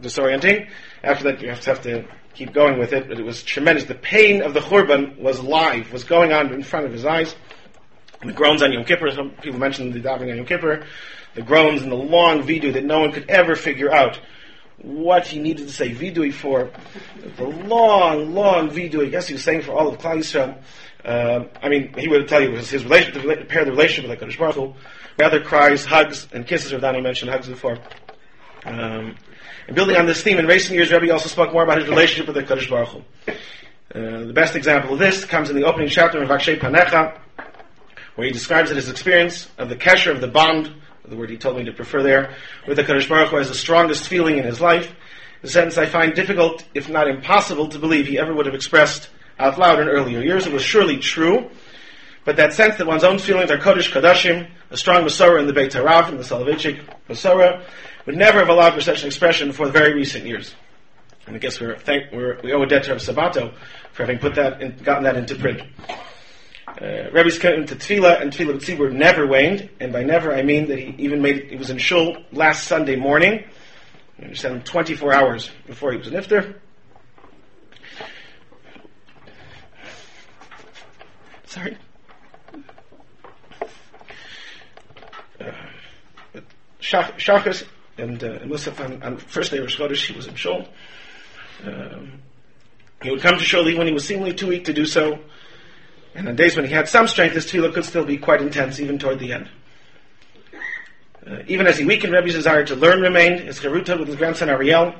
disorienting. 0.00 0.68
After 1.02 1.24
that, 1.24 1.40
you 1.40 1.48
have 1.50 1.82
to, 1.82 2.06
keep 2.32 2.52
going 2.52 2.78
with 2.78 2.92
it, 2.92 3.08
but 3.08 3.18
it 3.18 3.24
was 3.24 3.42
tremendous. 3.42 3.84
The 3.84 3.94
pain 3.94 4.40
of 4.40 4.54
the 4.54 4.60
Churban 4.60 5.18
was 5.18 5.40
live, 5.40 5.92
was 5.92 6.04
going 6.04 6.32
on 6.32 6.54
in 6.54 6.62
front 6.62 6.86
of 6.86 6.92
his 6.92 7.04
eyes 7.04 7.34
the 8.22 8.32
groans 8.32 8.62
on 8.62 8.72
Yom 8.72 8.84
Kippur, 8.84 9.10
some 9.10 9.30
people 9.42 9.58
mentioned 9.58 9.94
the 9.94 10.00
davening 10.00 10.30
on 10.30 10.36
Yom 10.36 10.46
Kippur, 10.46 10.84
the 11.34 11.42
groans 11.42 11.82
and 11.82 11.90
the 11.90 11.96
long 11.96 12.42
vidui 12.42 12.72
that 12.74 12.84
no 12.84 13.00
one 13.00 13.12
could 13.12 13.28
ever 13.30 13.56
figure 13.56 13.92
out 13.92 14.20
what 14.82 15.26
he 15.26 15.38
needed 15.38 15.66
to 15.68 15.72
say 15.72 15.90
vidui 15.90 16.32
for. 16.32 16.70
The 17.36 17.44
long, 17.44 18.34
long 18.34 18.70
vidui. 18.70 19.06
I 19.06 19.10
guess 19.10 19.26
he 19.26 19.34
was 19.34 19.44
saying 19.44 19.62
for 19.62 19.72
all 19.72 19.88
of 19.88 19.98
Klal 19.98 20.18
Yisrael. 20.18 20.56
Um, 21.04 21.48
I 21.62 21.68
mean, 21.68 21.94
he 21.96 22.08
would 22.08 22.28
tell 22.28 22.42
you 22.42 22.50
it 22.50 22.52
was 22.52 22.70
his 22.70 22.84
relationship, 22.84 23.22
to 23.22 23.28
repair 23.28 23.64
the 23.64 23.70
relationship 23.70 24.10
with 24.10 24.18
HaKadosh 24.18 24.38
Baruch 24.38 24.54
Hu. 24.56 24.74
Rather 25.18 25.40
cries, 25.40 25.84
hugs, 25.84 26.28
and 26.32 26.46
kisses. 26.46 26.72
Rav 26.72 26.82
Dani 26.82 27.02
mentioned 27.02 27.30
hugs 27.30 27.48
before. 27.48 27.78
Um, 28.64 29.16
and 29.66 29.76
building 29.76 29.96
on 29.96 30.06
this 30.06 30.22
theme, 30.22 30.38
in 30.38 30.46
recent 30.46 30.74
years, 30.74 30.90
Rebbe 30.92 31.12
also 31.12 31.28
spoke 31.28 31.52
more 31.52 31.62
about 31.62 31.78
his 31.78 31.88
relationship 31.88 32.26
with 32.26 32.36
the 32.36 32.42
Kadosh 32.42 32.68
Baruch 32.68 32.88
Hu. 32.88 33.02
Uh, 33.94 34.24
the 34.26 34.32
best 34.32 34.56
example 34.56 34.92
of 34.92 34.98
this 34.98 35.24
comes 35.24 35.50
in 35.50 35.56
the 35.56 35.64
opening 35.64 35.88
chapter 35.88 36.22
of 36.22 36.28
Mevakshei 36.28 36.60
Panecha, 36.60 37.18
where 38.14 38.26
he 38.26 38.32
describes 38.32 38.70
it 38.70 38.76
as 38.76 38.88
experience 38.88 39.48
of 39.58 39.68
the 39.68 39.76
kesher, 39.76 40.10
of 40.10 40.20
the 40.20 40.28
bond, 40.28 40.72
the 41.10 41.16
word 41.16 41.30
he 41.30 41.36
told 41.36 41.56
me 41.56 41.64
to 41.64 41.72
prefer 41.72 42.02
there, 42.02 42.34
with 42.66 42.76
the 42.76 42.84
Kadosh 42.84 43.08
Baruch 43.08 43.30
Hu 43.30 43.38
as 43.38 43.48
the 43.48 43.54
strongest 43.54 44.06
feeling 44.06 44.38
in 44.38 44.44
his 44.44 44.60
life, 44.60 44.94
a 45.42 45.48
sentence 45.48 45.76
I 45.76 45.86
find 45.86 46.14
difficult, 46.14 46.64
if 46.74 46.88
not 46.88 47.08
impossible, 47.08 47.68
to 47.68 47.78
believe 47.78 48.06
he 48.06 48.18
ever 48.18 48.32
would 48.32 48.46
have 48.46 48.54
expressed 48.54 49.08
out 49.38 49.58
loud 49.58 49.80
in 49.80 49.88
earlier 49.88 50.20
years. 50.20 50.46
It 50.46 50.52
was 50.52 50.62
surely 50.62 50.98
true, 50.98 51.50
but 52.24 52.36
that 52.36 52.52
sense 52.52 52.76
that 52.76 52.86
one's 52.86 53.04
own 53.04 53.18
feelings 53.18 53.50
are 53.50 53.58
Kodesh 53.58 53.90
Kadashim, 53.90 54.48
a 54.70 54.76
strong 54.76 55.02
Masorah 55.04 55.40
in 55.40 55.46
the 55.46 55.52
Beit 55.52 55.72
Harav, 55.72 56.10
in 56.10 56.16
the 56.16 56.22
Soloveitchik 56.22 56.80
Masorah, 57.08 57.64
would 58.06 58.16
never 58.16 58.38
have 58.38 58.48
allowed 58.48 58.74
for 58.74 58.80
such 58.80 59.02
an 59.02 59.06
expression 59.06 59.52
for 59.52 59.68
very 59.68 59.94
recent 59.94 60.26
years. 60.26 60.54
And 61.26 61.34
I 61.36 61.38
guess 61.38 61.60
we're 61.60 61.76
thank, 61.76 62.12
we're, 62.12 62.40
we 62.42 62.52
owe 62.52 62.62
a 62.62 62.66
debt 62.66 62.84
to 62.84 62.94
Sabato 62.96 63.54
for 63.92 64.04
having 64.04 64.18
put 64.18 64.34
that 64.36 64.60
in, 64.62 64.76
gotten 64.78 65.04
that 65.04 65.16
into 65.16 65.34
print. 65.34 65.62
Uh, 66.80 67.10
Rebbe's 67.12 67.38
commitment 67.38 67.68
to 67.68 67.76
Tefillah 67.76 68.22
and 68.22 68.32
Tefillah 68.32 68.58
B'tzibur 68.58 68.90
never 68.90 69.26
waned, 69.26 69.68
and 69.80 69.92
by 69.92 70.02
never 70.02 70.32
I 70.32 70.42
mean 70.42 70.68
that 70.68 70.78
he 70.78 70.94
even 70.98 71.20
made 71.20 71.36
it, 71.36 71.50
he 71.50 71.56
was 71.56 71.68
in 71.68 71.76
Shul 71.76 72.16
last 72.32 72.66
Sunday 72.66 72.96
morning, 72.96 73.44
you 74.18 74.24
understand, 74.24 74.64
24 74.64 75.12
hours 75.12 75.50
before 75.66 75.92
he 75.92 75.98
was 75.98 76.06
an 76.06 76.14
iftar. 76.14 76.54
Sorry. 81.44 81.76
Uh, 85.38 85.52
Shachas 86.80 87.66
and 87.98 88.24
uh, 88.24 88.38
Musaf 88.40 88.82
on, 88.82 89.02
on 89.02 89.16
first 89.18 89.50
day 89.50 89.58
of 89.58 89.64
Rosh 89.64 90.08
he 90.08 90.16
was 90.16 90.26
in 90.26 90.34
Shul. 90.34 90.66
Um, 91.62 92.22
he 93.02 93.10
would 93.10 93.20
come 93.20 93.36
to 93.36 93.44
Shul 93.44 93.64
when 93.64 93.86
he 93.86 93.92
was 93.92 94.06
seemingly 94.06 94.32
too 94.32 94.46
weak 94.46 94.64
to 94.64 94.72
do 94.72 94.86
so, 94.86 95.18
and 96.14 96.28
on 96.28 96.36
days 96.36 96.56
when 96.56 96.64
he 96.64 96.72
had 96.72 96.88
some 96.88 97.06
strength, 97.06 97.34
his 97.34 97.46
tefillah 97.46 97.72
could 97.72 97.84
still 97.84 98.04
be 98.04 98.16
quite 98.16 98.42
intense, 98.42 98.80
even 98.80 98.98
toward 98.98 99.18
the 99.18 99.32
end. 99.32 99.48
Uh, 101.26 101.42
even 101.46 101.66
as 101.66 101.78
he 101.78 101.84
weakened, 101.84 102.12
Rebbe's 102.12 102.34
desire 102.34 102.64
to 102.64 102.74
learn 102.74 103.00
remained. 103.00 103.40
His 103.40 103.60
chavruta 103.60 103.98
with 103.98 104.08
his 104.08 104.16
grandson 104.16 104.48
Ariel 104.48 104.94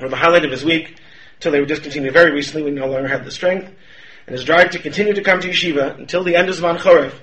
were 0.00 0.08
the 0.08 0.16
highlight 0.16 0.44
of 0.44 0.50
his 0.50 0.64
week, 0.64 0.96
until 1.36 1.52
they 1.52 1.60
were 1.60 1.66
discontinued 1.66 2.12
very 2.12 2.32
recently 2.32 2.62
when 2.62 2.74
he 2.74 2.80
no 2.80 2.86
longer 2.86 3.08
had 3.08 3.24
the 3.24 3.30
strength. 3.30 3.70
And 4.26 4.34
his 4.34 4.44
drive 4.44 4.70
to 4.70 4.78
continue 4.78 5.14
to 5.14 5.22
come 5.22 5.40
to 5.40 5.48
yeshiva 5.48 5.98
until 5.98 6.24
the 6.24 6.36
end 6.36 6.48
of 6.48 6.56
Zman 6.56 6.80
Choref, 6.80 7.20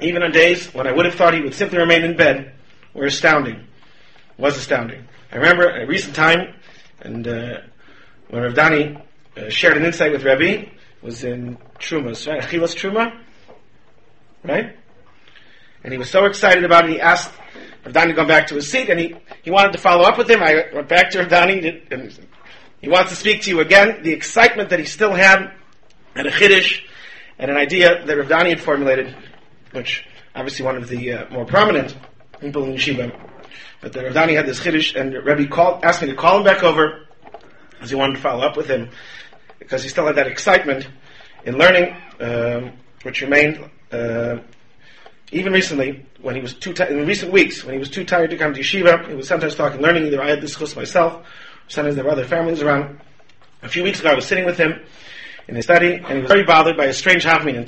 even 0.00 0.22
on 0.22 0.32
days 0.32 0.72
when 0.74 0.86
I 0.86 0.92
would 0.92 1.04
have 1.04 1.14
thought 1.14 1.34
he 1.34 1.40
would 1.40 1.54
simply 1.54 1.78
remain 1.78 2.02
in 2.02 2.16
bed, 2.16 2.52
were 2.94 3.06
astounding. 3.06 3.66
Was 4.38 4.56
astounding. 4.56 5.06
I 5.30 5.36
remember 5.36 5.68
a 5.68 5.86
recent 5.86 6.16
time, 6.16 6.54
and 7.00 7.26
uh, 7.28 7.60
when 8.30 8.42
Rav 8.42 8.54
Dani 8.54 9.00
uh, 9.36 9.50
shared 9.50 9.76
an 9.76 9.84
insight 9.84 10.12
with 10.12 10.24
Rebbe, 10.24 10.70
was 11.02 11.24
in 11.24 11.58
Trumas, 11.78 12.26
right? 12.26 12.42
Achilas 12.42 12.74
Truma, 12.74 13.18
right? 14.44 14.76
And 15.82 15.92
he 15.92 15.98
was 15.98 16.10
so 16.10 16.26
excited 16.26 16.64
about 16.64 16.84
it, 16.84 16.92
he 16.92 17.00
asked 17.00 17.32
Rav 17.84 17.94
Dani 17.94 18.08
to 18.08 18.12
go 18.12 18.26
back 18.26 18.48
to 18.48 18.56
his 18.56 18.70
seat, 18.70 18.90
and 18.90 19.00
he, 19.00 19.16
he 19.42 19.50
wanted 19.50 19.72
to 19.72 19.78
follow 19.78 20.04
up 20.04 20.18
with 20.18 20.30
him. 20.30 20.42
I 20.42 20.66
went 20.74 20.88
back 20.88 21.10
to 21.10 21.20
Rav 21.20 21.28
Dani, 21.28 21.90
and 21.90 22.28
he 22.80 22.88
wants 22.88 23.10
to 23.10 23.16
speak 23.16 23.42
to 23.42 23.50
you 23.50 23.60
again. 23.60 24.02
The 24.02 24.12
excitement 24.12 24.70
that 24.70 24.78
he 24.78 24.84
still 24.84 25.14
had, 25.14 25.52
and 26.14 26.26
a 26.26 26.30
chiddush, 26.30 26.82
and 27.38 27.50
an 27.50 27.56
idea 27.56 28.04
that 28.04 28.16
Rav 28.16 28.28
Dani 28.28 28.50
had 28.50 28.60
formulated, 28.60 29.16
which 29.72 30.06
obviously 30.34 30.66
one 30.66 30.76
of 30.76 30.88
the 30.88 31.12
uh, 31.12 31.30
more 31.30 31.46
prominent 31.46 31.96
people 32.40 32.64
in 32.64 32.74
yeshiva. 32.74 33.18
But 33.80 33.94
the 33.94 34.04
Rav 34.04 34.12
Dani 34.12 34.36
had 34.36 34.46
this 34.46 34.60
chiddush, 34.60 34.94
and 35.00 35.14
Rebbe 35.14 35.46
called, 35.46 35.82
asked 35.82 36.02
me 36.02 36.08
to 36.08 36.14
call 36.14 36.38
him 36.38 36.44
back 36.44 36.62
over, 36.62 37.06
because 37.70 37.88
he 37.88 37.96
wanted 37.96 38.16
to 38.16 38.20
follow 38.20 38.44
up 38.46 38.58
with 38.58 38.66
him, 38.66 38.90
because 39.60 39.84
he 39.84 39.88
still 39.88 40.06
had 40.06 40.16
that 40.16 40.26
excitement 40.26 40.88
in 41.44 41.56
learning, 41.56 41.94
um, 42.18 42.72
which 43.04 43.20
remained, 43.20 43.70
uh, 43.92 44.38
even 45.30 45.52
recently, 45.52 46.04
when 46.20 46.34
he 46.34 46.40
was 46.40 46.54
too 46.54 46.72
ti- 46.72 46.88
in 46.88 47.06
recent 47.06 47.32
weeks, 47.32 47.62
when 47.62 47.74
he 47.74 47.78
was 47.78 47.88
too 47.88 48.04
tired 48.04 48.30
to 48.30 48.36
come 48.36 48.52
to 48.52 48.60
yeshiva, 48.60 49.08
he 49.08 49.14
was 49.14 49.28
sometimes 49.28 49.54
talking, 49.54 49.80
learning, 49.80 50.06
either 50.06 50.20
I 50.20 50.30
had 50.30 50.40
this 50.40 50.56
chus 50.56 50.74
myself, 50.74 51.24
sometimes 51.68 51.94
there 51.94 52.04
were 52.04 52.10
other 52.10 52.24
families 52.24 52.62
around. 52.62 53.00
A 53.62 53.68
few 53.68 53.84
weeks 53.84 54.00
ago, 54.00 54.10
I 54.10 54.14
was 54.14 54.26
sitting 54.26 54.44
with 54.44 54.56
him 54.56 54.80
in 55.46 55.54
his 55.54 55.64
study, 55.64 55.94
and 55.94 56.06
he 56.06 56.18
was 56.22 56.28
very 56.28 56.42
bothered 56.42 56.76
by 56.76 56.86
a 56.86 56.92
strange 56.92 57.22
happening 57.22 57.54
in 57.54 57.64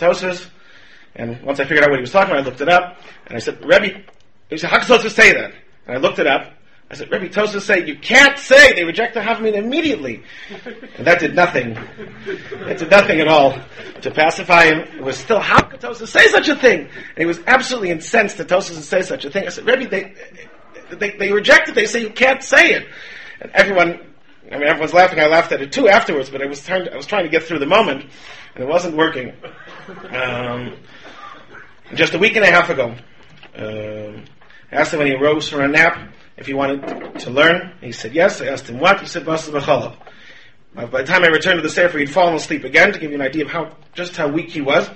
and 1.15 1.43
once 1.43 1.61
I 1.61 1.65
figured 1.65 1.85
out 1.85 1.91
what 1.91 1.99
he 1.99 2.03
was 2.03 2.11
talking 2.11 2.33
about, 2.33 2.43
I 2.43 2.47
looked 2.47 2.63
it 2.63 2.69
up, 2.69 2.99
and 3.27 3.37
I 3.37 3.39
said, 3.39 3.65
Rebbe, 3.65 4.03
he 4.49 4.57
said, 4.57 4.71
how 4.71 4.79
can 4.79 4.89
Tosfos 4.89 5.11
say 5.11 5.33
that? 5.35 5.53
And 5.87 5.97
I 5.97 6.01
looked 6.01 6.19
it 6.19 6.27
up, 6.27 6.53
I 6.93 6.95
said, 6.95 7.11
Rebbe 7.11 7.31
Tosfos 7.31 7.63
say, 7.63 7.87
you 7.87 7.97
can't 7.97 8.39
say 8.39 8.75
they 8.75 8.85
reject 8.85 9.15
the 9.15 9.21
Havmin 9.21 9.55
immediately. 9.55 10.23
And 10.99 11.07
that 11.07 11.21
did 11.21 11.35
nothing. 11.35 11.75
It 12.27 12.77
did 12.77 12.91
nothing 12.91 13.19
at 13.19 13.29
all 13.29 13.59
to 14.03 14.11
pacify 14.11 14.65
him. 14.65 14.81
It 14.81 15.03
was 15.03 15.17
still, 15.17 15.41
how 15.41 15.63
could 15.63 15.81
Tosfos 15.81 16.09
say 16.09 16.29
such 16.29 16.51
a 16.51 16.57
thing? 16.57 16.81
And 16.81 17.17
he 17.17 17.25
was 17.25 17.41
absolutely 17.47 17.93
incensed 17.93 18.37
that 18.37 18.49
Tosfos 18.49 18.75
would 18.75 18.85
say 18.85 19.01
such 19.01 19.25
a 19.25 19.31
thing. 19.31 19.47
I 19.47 19.49
said, 19.49 19.67
Rebbe, 19.67 19.89
they, 19.89 20.15
they, 20.95 21.17
they 21.17 21.33
reject 21.33 21.71
it. 21.71 21.75
They 21.75 21.87
say 21.87 22.03
you 22.03 22.11
can't 22.11 22.43
say 22.43 22.75
it. 22.75 22.87
And 23.41 23.51
everyone, 23.53 23.99
I 24.51 24.59
mean, 24.59 24.69
everyone's 24.69 24.93
laughing. 24.93 25.19
I 25.19 25.29
laughed 25.29 25.51
at 25.53 25.63
it 25.63 25.73
too 25.73 25.89
afterwards, 25.89 26.29
but 26.29 26.43
I 26.43 26.47
was 26.47 26.63
trying, 26.63 26.91
I 26.91 26.97
was 26.97 27.07
trying 27.07 27.25
to 27.25 27.31
get 27.31 27.45
through 27.45 27.61
the 27.61 27.67
moment, 27.67 28.05
and 28.55 28.65
it 28.65 28.69
wasn't 28.69 28.99
working. 28.99 29.33
Um, 30.11 30.77
just 31.95 32.13
a 32.13 32.19
week 32.19 32.37
and 32.37 32.45
a 32.45 32.51
half 32.51 32.69
ago, 32.69 32.95
um, 33.57 34.25
I 34.71 34.77
asked 34.77 34.93
him 34.93 34.99
when 34.99 35.09
he 35.09 35.17
rose 35.17 35.49
from 35.49 35.63
a 35.63 35.69
nap 35.69 36.13
if 36.43 36.47
he 36.47 36.55
wanted 36.55 37.21
to 37.21 37.31
learn. 37.31 37.73
He 37.81 37.93
said 37.93 38.15
yes. 38.15 38.41
I 38.41 38.47
asked 38.47 38.69
him 38.69 38.81
what. 38.81 39.01
He 39.01 39.07
said 39.07 39.25
Basa 39.25 39.51
B'chalav. 39.51 39.97
By 40.75 41.03
the 41.03 41.07
time 41.07 41.23
I 41.23 41.29
returned 41.29 41.59
to 41.59 41.63
the 41.63 41.73
Sefer, 41.73 41.99
he'd 41.99 42.11
fallen 42.11 42.35
asleep 42.35 42.65
again 42.65 42.93
to 42.93 42.99
give 42.99 43.13
you 43.13 43.17
an 43.17 43.23
idea 43.23 43.45
of 43.45 43.51
how 43.53 43.77
just 43.95 44.17
how 44.17 44.27
weak 44.27 44.51
he 44.51 44.61
was. 44.61 44.91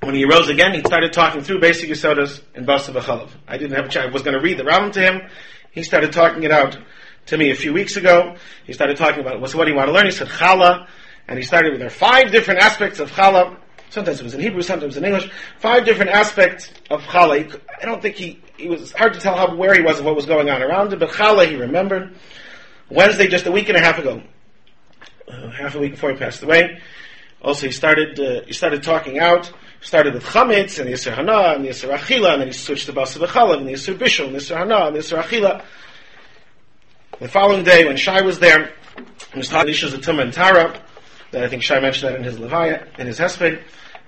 When 0.00 0.14
he 0.14 0.26
arose 0.26 0.50
again, 0.50 0.74
he 0.74 0.80
started 0.80 1.14
talking 1.14 1.40
through 1.40 1.60
basic 1.60 1.88
Yisodas 1.88 2.42
in 2.54 2.66
Basa 2.66 2.92
B'chalav. 2.92 3.30
I 3.48 3.56
didn't 3.56 3.76
have 3.76 3.86
a 3.86 3.88
chance. 3.88 4.10
I 4.10 4.12
was 4.12 4.20
going 4.20 4.36
to 4.36 4.42
read 4.42 4.58
the 4.58 4.64
Rambam 4.64 4.92
to 4.92 5.00
him. 5.00 5.22
He 5.70 5.82
started 5.82 6.12
talking 6.12 6.42
it 6.42 6.52
out 6.52 6.76
to 7.26 7.38
me 7.38 7.50
a 7.50 7.54
few 7.54 7.72
weeks 7.72 7.96
ago. 7.96 8.36
He 8.66 8.74
started 8.74 8.98
talking 8.98 9.20
about 9.20 9.40
what's 9.40 9.54
what 9.54 9.68
he 9.68 9.72
wanted 9.72 9.86
to 9.86 9.92
learn. 9.92 10.04
He 10.04 10.12
said 10.12 10.28
Chala, 10.28 10.86
and 11.26 11.38
he 11.38 11.44
started 11.44 11.70
with 11.70 11.80
there 11.80 11.88
are 11.88 11.90
five 11.90 12.30
different 12.30 12.60
aspects 12.60 13.00
of 13.00 13.10
Chala. 13.10 13.56
Sometimes 13.94 14.18
it 14.18 14.24
was 14.24 14.34
in 14.34 14.40
Hebrew, 14.40 14.60
sometimes 14.60 14.96
in 14.96 15.04
English. 15.04 15.30
Five 15.60 15.84
different 15.84 16.10
aspects 16.10 16.68
of 16.90 17.00
Chala. 17.02 17.60
I 17.80 17.84
don't 17.84 18.02
think 18.02 18.16
he, 18.16 18.42
it 18.58 18.68
was 18.68 18.90
hard 18.90 19.14
to 19.14 19.20
tell 19.20 19.36
how, 19.36 19.54
where 19.54 19.72
he 19.72 19.82
was 19.82 19.98
and 19.98 20.04
what 20.04 20.16
was 20.16 20.26
going 20.26 20.50
on 20.50 20.62
around 20.62 20.92
him, 20.92 20.98
but 20.98 21.10
Chala 21.10 21.48
he 21.48 21.54
remembered. 21.54 22.12
Wednesday, 22.90 23.28
just 23.28 23.46
a 23.46 23.52
week 23.52 23.68
and 23.68 23.78
a 23.78 23.80
half 23.80 24.00
ago, 24.00 24.20
uh, 25.30 25.48
half 25.50 25.76
a 25.76 25.78
week 25.78 25.92
before 25.92 26.10
he 26.10 26.16
passed 26.16 26.42
away. 26.42 26.80
Also, 27.40 27.66
he 27.66 27.72
started 27.72 28.18
uh, 28.18 28.44
he 28.44 28.52
started 28.52 28.82
talking 28.82 29.20
out. 29.20 29.52
Started 29.80 30.14
with 30.14 30.24
chametz 30.24 30.80
and 30.80 30.90
Yisr 30.90 31.14
Hana 31.14 31.54
and 31.54 31.64
Yisr 31.64 31.96
Achila, 31.96 32.32
and 32.32 32.40
then 32.40 32.48
he 32.48 32.54
switched 32.54 32.86
to 32.86 32.92
Basa 32.92 33.24
B'chalav 33.24 33.58
and 33.58 33.68
Yisr 33.68 33.96
Bishul 33.96 34.26
and 34.26 34.36
Yisr 34.36 34.56
Hana 34.56 34.86
and 34.86 34.96
Yisr 34.96 35.22
Achila. 35.22 35.62
The 37.20 37.28
following 37.28 37.62
day, 37.64 37.84
when 37.84 37.96
Shai 37.96 38.22
was 38.22 38.40
there, 38.40 38.72
he 39.32 39.38
was 39.38 39.48
talking 39.50 39.70
issues 39.70 39.94
of 39.94 40.00
Tumah 40.00 40.22
and 40.22 40.32
Tahara. 40.32 40.82
That 41.30 41.44
I 41.44 41.48
think 41.48 41.62
Shai 41.62 41.80
mentioned 41.80 42.12
that 42.12 42.18
in 42.18 42.24
his 42.24 42.38
Levaya, 42.38 42.98
in 42.98 43.06
his 43.06 43.20
Hesped. 43.20 43.62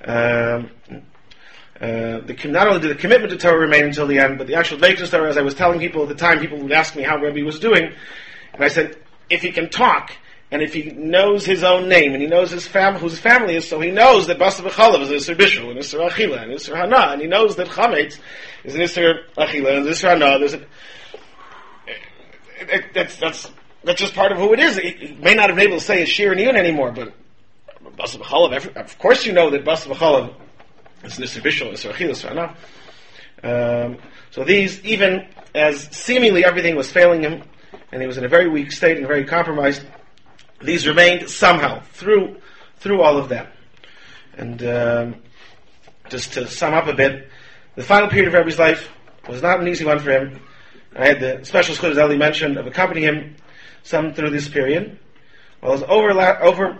Um, 0.04 0.70
uh, 1.80 2.20
the, 2.20 2.48
not 2.48 2.68
only 2.68 2.80
did 2.80 2.90
the 2.90 3.00
commitment 3.00 3.30
to 3.32 3.36
Torah 3.36 3.58
remain 3.58 3.84
until 3.84 4.06
the 4.06 4.18
end, 4.18 4.38
but 4.38 4.46
the 4.46 4.54
actual 4.54 4.78
Vekas 4.78 5.10
Torah, 5.10 5.28
as 5.28 5.36
I 5.36 5.42
was 5.42 5.54
telling 5.54 5.78
people 5.78 6.02
at 6.02 6.08
the 6.08 6.14
time, 6.14 6.40
people 6.40 6.58
would 6.58 6.72
ask 6.72 6.96
me 6.96 7.02
how 7.02 7.18
Rebbe 7.18 7.44
was 7.44 7.58
doing, 7.58 7.92
and 8.54 8.64
I 8.64 8.68
said, 8.68 8.96
if 9.28 9.42
he 9.42 9.52
can 9.52 9.68
talk, 9.68 10.12
and 10.50 10.62
if 10.62 10.72
he 10.72 10.84
knows 10.84 11.44
his 11.44 11.62
own 11.64 11.88
name, 11.88 12.12
and 12.12 12.22
he 12.22 12.28
knows 12.28 12.50
his 12.50 12.66
family, 12.66 13.00
whose 13.00 13.18
family 13.18 13.56
is, 13.56 13.68
so 13.68 13.78
he 13.80 13.90
knows 13.90 14.28
that 14.28 14.38
Basa 14.38 14.66
B'chalav 14.66 15.00
is 15.02 15.10
Isser 15.10 15.36
Bishul, 15.36 15.70
and 15.70 15.78
Isser 15.78 16.08
Achila, 16.08 16.42
and 16.44 16.52
Isser 16.52 16.74
Hana, 16.74 17.12
and 17.12 17.20
he 17.20 17.26
knows 17.26 17.56
that 17.56 17.66
Chametz 17.68 18.18
is 18.64 18.74
an 18.74 18.80
Isser 18.80 19.24
Achila, 19.36 19.78
and 19.78 19.86
Isser 19.86 20.08
Hana, 20.08 20.38
there's 20.38 20.54
a, 20.54 20.60
it, 22.58 22.70
it, 22.70 22.84
that's, 22.94 23.16
that's, 23.18 23.52
that's 23.84 24.00
just 24.00 24.14
part 24.14 24.32
of 24.32 24.38
who 24.38 24.54
it 24.54 24.60
is. 24.60 24.76
He, 24.76 24.90
he 24.90 25.14
may 25.16 25.34
not 25.34 25.50
have 25.50 25.56
been 25.56 25.68
able 25.68 25.78
to 25.78 25.84
say 25.84 26.02
a 26.02 26.06
Shir 26.06 26.32
and 26.32 26.40
Yun 26.40 26.56
anymore, 26.56 26.92
but 26.92 27.12
Of 28.76 28.98
course 28.98 29.26
you 29.26 29.32
know 29.32 29.50
that 29.50 29.64
Basa 29.64 29.92
B'chalav 29.92 30.34
is 31.04 31.18
Nisr 31.18 31.42
Bishul, 31.42 31.72
Nisr 31.72 31.92
Achila, 31.92 32.10
Nisr 32.10 32.28
Hana. 32.28 32.56
Um, 33.42 33.98
so 34.30 34.44
these, 34.44 34.82
even 34.84 35.28
as 35.54 35.82
seemingly 35.96 36.44
everything 36.44 36.76
was 36.76 36.90
failing 36.90 37.22
him, 37.22 37.42
and 37.92 38.00
he 38.00 38.06
was 38.06 38.18
in 38.18 38.24
a 38.24 38.28
very 38.28 38.48
weak 38.48 38.72
state 38.72 38.98
and 38.98 39.06
very 39.06 39.24
compromised, 39.24 39.82
these 40.62 40.86
remained 40.86 41.28
somehow 41.28 41.80
through 41.92 42.40
through 42.78 43.02
all 43.02 43.16
of 43.16 43.28
that. 43.30 43.52
And 44.36 44.62
um, 44.62 45.16
just 46.08 46.34
to 46.34 46.46
sum 46.46 46.74
up 46.74 46.86
a 46.86 46.94
bit, 46.94 47.28
the 47.74 47.82
final 47.82 48.08
period 48.08 48.28
of 48.28 48.34
Rebbe's 48.34 48.58
life 48.58 48.90
was 49.28 49.42
not 49.42 49.60
an 49.60 49.68
easy 49.68 49.84
one 49.84 49.98
for 49.98 50.10
him. 50.10 50.40
I 50.94 51.06
had 51.06 51.20
the 51.20 51.44
special 51.44 51.74
schools, 51.74 51.96
as 51.96 51.98
Eli 51.98 52.16
mentioned, 52.16 52.58
of 52.58 52.66
accompanying 52.66 53.06
him 53.06 53.36
some 53.82 54.14
through 54.14 54.30
this 54.30 54.48
period. 54.48 54.98
While 55.60 55.72
his 55.72 55.82
overla- 55.82 56.40
over, 56.40 56.78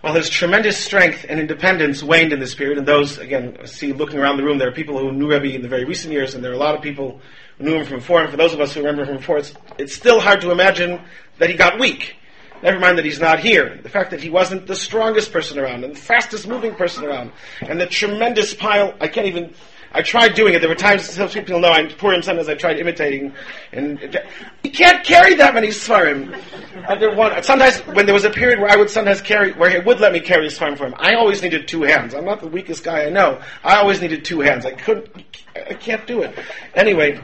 while 0.00 0.14
his 0.14 0.28
tremendous 0.30 0.78
strength 0.78 1.26
and 1.28 1.40
independence 1.40 2.02
waned 2.02 2.32
in 2.32 2.38
this 2.38 2.54
period, 2.54 2.78
and 2.78 2.86
those, 2.86 3.18
again, 3.18 3.56
see 3.66 3.92
looking 3.92 4.18
around 4.18 4.36
the 4.36 4.44
room, 4.44 4.58
there 4.58 4.68
are 4.68 4.72
people 4.72 4.98
who 4.98 5.12
knew 5.12 5.30
Rebbe 5.30 5.54
in 5.54 5.62
the 5.62 5.68
very 5.68 5.84
recent 5.84 6.12
years, 6.12 6.34
and 6.34 6.44
there 6.44 6.52
are 6.52 6.54
a 6.54 6.58
lot 6.58 6.74
of 6.74 6.82
people 6.82 7.20
who 7.58 7.64
knew 7.64 7.74
him 7.76 7.84
from 7.84 7.98
before, 7.98 8.20
and 8.20 8.30
for 8.30 8.36
those 8.36 8.54
of 8.54 8.60
us 8.60 8.74
who 8.74 8.80
remember 8.80 9.02
him 9.02 9.08
from 9.08 9.16
before, 9.18 9.38
it's, 9.38 9.54
it's 9.76 9.94
still 9.94 10.20
hard 10.20 10.40
to 10.42 10.50
imagine 10.50 11.00
that 11.38 11.50
he 11.50 11.56
got 11.56 11.78
weak. 11.78 12.14
Never 12.62 12.78
mind 12.78 12.98
that 12.98 13.04
he's 13.04 13.20
not 13.20 13.38
here. 13.38 13.78
The 13.82 13.88
fact 13.88 14.10
that 14.10 14.20
he 14.20 14.30
wasn't 14.30 14.66
the 14.66 14.74
strongest 14.74 15.32
person 15.32 15.58
around, 15.58 15.84
and 15.84 15.94
the 15.94 16.00
fastest 16.00 16.46
moving 16.46 16.74
person 16.74 17.04
around, 17.04 17.32
and 17.60 17.80
the 17.80 17.86
tremendous 17.86 18.54
pile, 18.54 18.94
I 19.00 19.08
can't 19.08 19.26
even, 19.26 19.54
I 19.92 20.02
tried 20.02 20.34
doing 20.34 20.54
it. 20.54 20.60
There 20.60 20.68
were 20.68 20.74
times, 20.74 21.16
people 21.32 21.60
know, 21.60 21.70
I'm 21.70 21.88
poor 21.88 22.20
sometimes 22.22 22.48
I 22.48 22.54
tried 22.54 22.78
imitating, 22.78 23.32
and 23.72 24.20
he 24.62 24.70
can't 24.70 25.04
carry 25.04 25.34
that 25.34 25.54
many 25.54 25.68
sfarim. 25.68 26.38
Under 26.86 27.14
one, 27.14 27.42
sometimes 27.42 27.78
when 27.86 28.04
there 28.04 28.14
was 28.14 28.24
a 28.24 28.30
period 28.30 28.60
where 28.60 28.70
I 28.70 28.76
would 28.76 28.90
sometimes 28.90 29.20
carry, 29.22 29.52
where 29.52 29.70
he 29.70 29.78
would 29.78 30.00
let 30.00 30.12
me 30.12 30.20
carry 30.20 30.46
sfarim 30.48 30.76
for 30.76 30.86
him, 30.86 30.94
I 30.98 31.14
always 31.14 31.42
needed 31.42 31.68
two 31.68 31.82
hands. 31.82 32.14
I'm 32.14 32.24
not 32.24 32.40
the 32.40 32.48
weakest 32.48 32.84
guy 32.84 33.06
I 33.06 33.10
know. 33.10 33.40
I 33.64 33.76
always 33.76 34.00
needed 34.00 34.24
two 34.24 34.40
hands. 34.40 34.66
I 34.66 34.72
couldn't, 34.72 35.08
I 35.56 35.74
can't 35.74 36.06
do 36.06 36.22
it. 36.22 36.38
Anyway, 36.74 37.20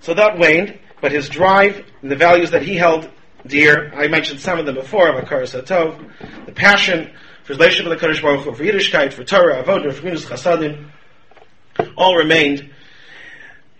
so 0.00 0.14
that 0.14 0.38
waned, 0.38 0.78
but 1.00 1.10
his 1.10 1.28
drive 1.28 1.84
and 2.02 2.10
the 2.10 2.16
values 2.16 2.50
that 2.52 2.62
he 2.62 2.76
held 2.76 3.10
dear, 3.46 3.92
I 3.94 4.06
mentioned 4.06 4.40
some 4.40 4.58
of 4.58 4.66
them 4.66 4.76
before, 4.76 5.08
of 5.08 5.16
Makar 5.16 5.42
Satov, 5.42 5.98
the 6.46 6.52
passion 6.52 7.10
for 7.42 7.54
his 7.54 7.58
relationship 7.58 7.90
with 7.90 8.00
the 8.00 8.06
Kadosh 8.06 8.22
Baruch 8.22 8.44
Hu, 8.44 8.54
for 8.54 8.62
Yiddishkeit, 8.62 9.12
for 9.12 9.24
Torah, 9.24 9.62
Avodah, 9.64 9.92
for 9.92 10.04
Minus 10.04 10.24
Chasadim, 10.24 10.88
all 11.96 12.16
remained 12.16 12.70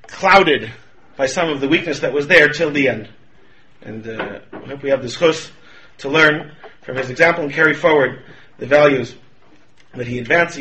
clouded 0.06 0.70
by 1.16 1.26
some 1.26 1.48
of 1.48 1.60
the 1.60 1.68
weakness 1.68 2.00
that 2.00 2.12
was 2.12 2.26
there 2.26 2.48
till 2.48 2.70
the 2.70 2.88
end. 2.88 3.08
And 3.82 4.06
uh, 4.06 4.40
I 4.52 4.56
hope 4.66 4.82
we 4.82 4.90
have 4.90 5.02
this 5.02 5.18
chus 5.18 5.50
to 5.98 6.08
learn 6.08 6.52
from 6.82 6.96
his 6.96 7.10
example 7.10 7.44
and 7.44 7.52
carry 7.52 7.74
forward 7.74 8.22
the 8.58 8.66
values 8.66 9.14
that 9.94 10.06
he 10.06 10.18
advanced. 10.18 10.56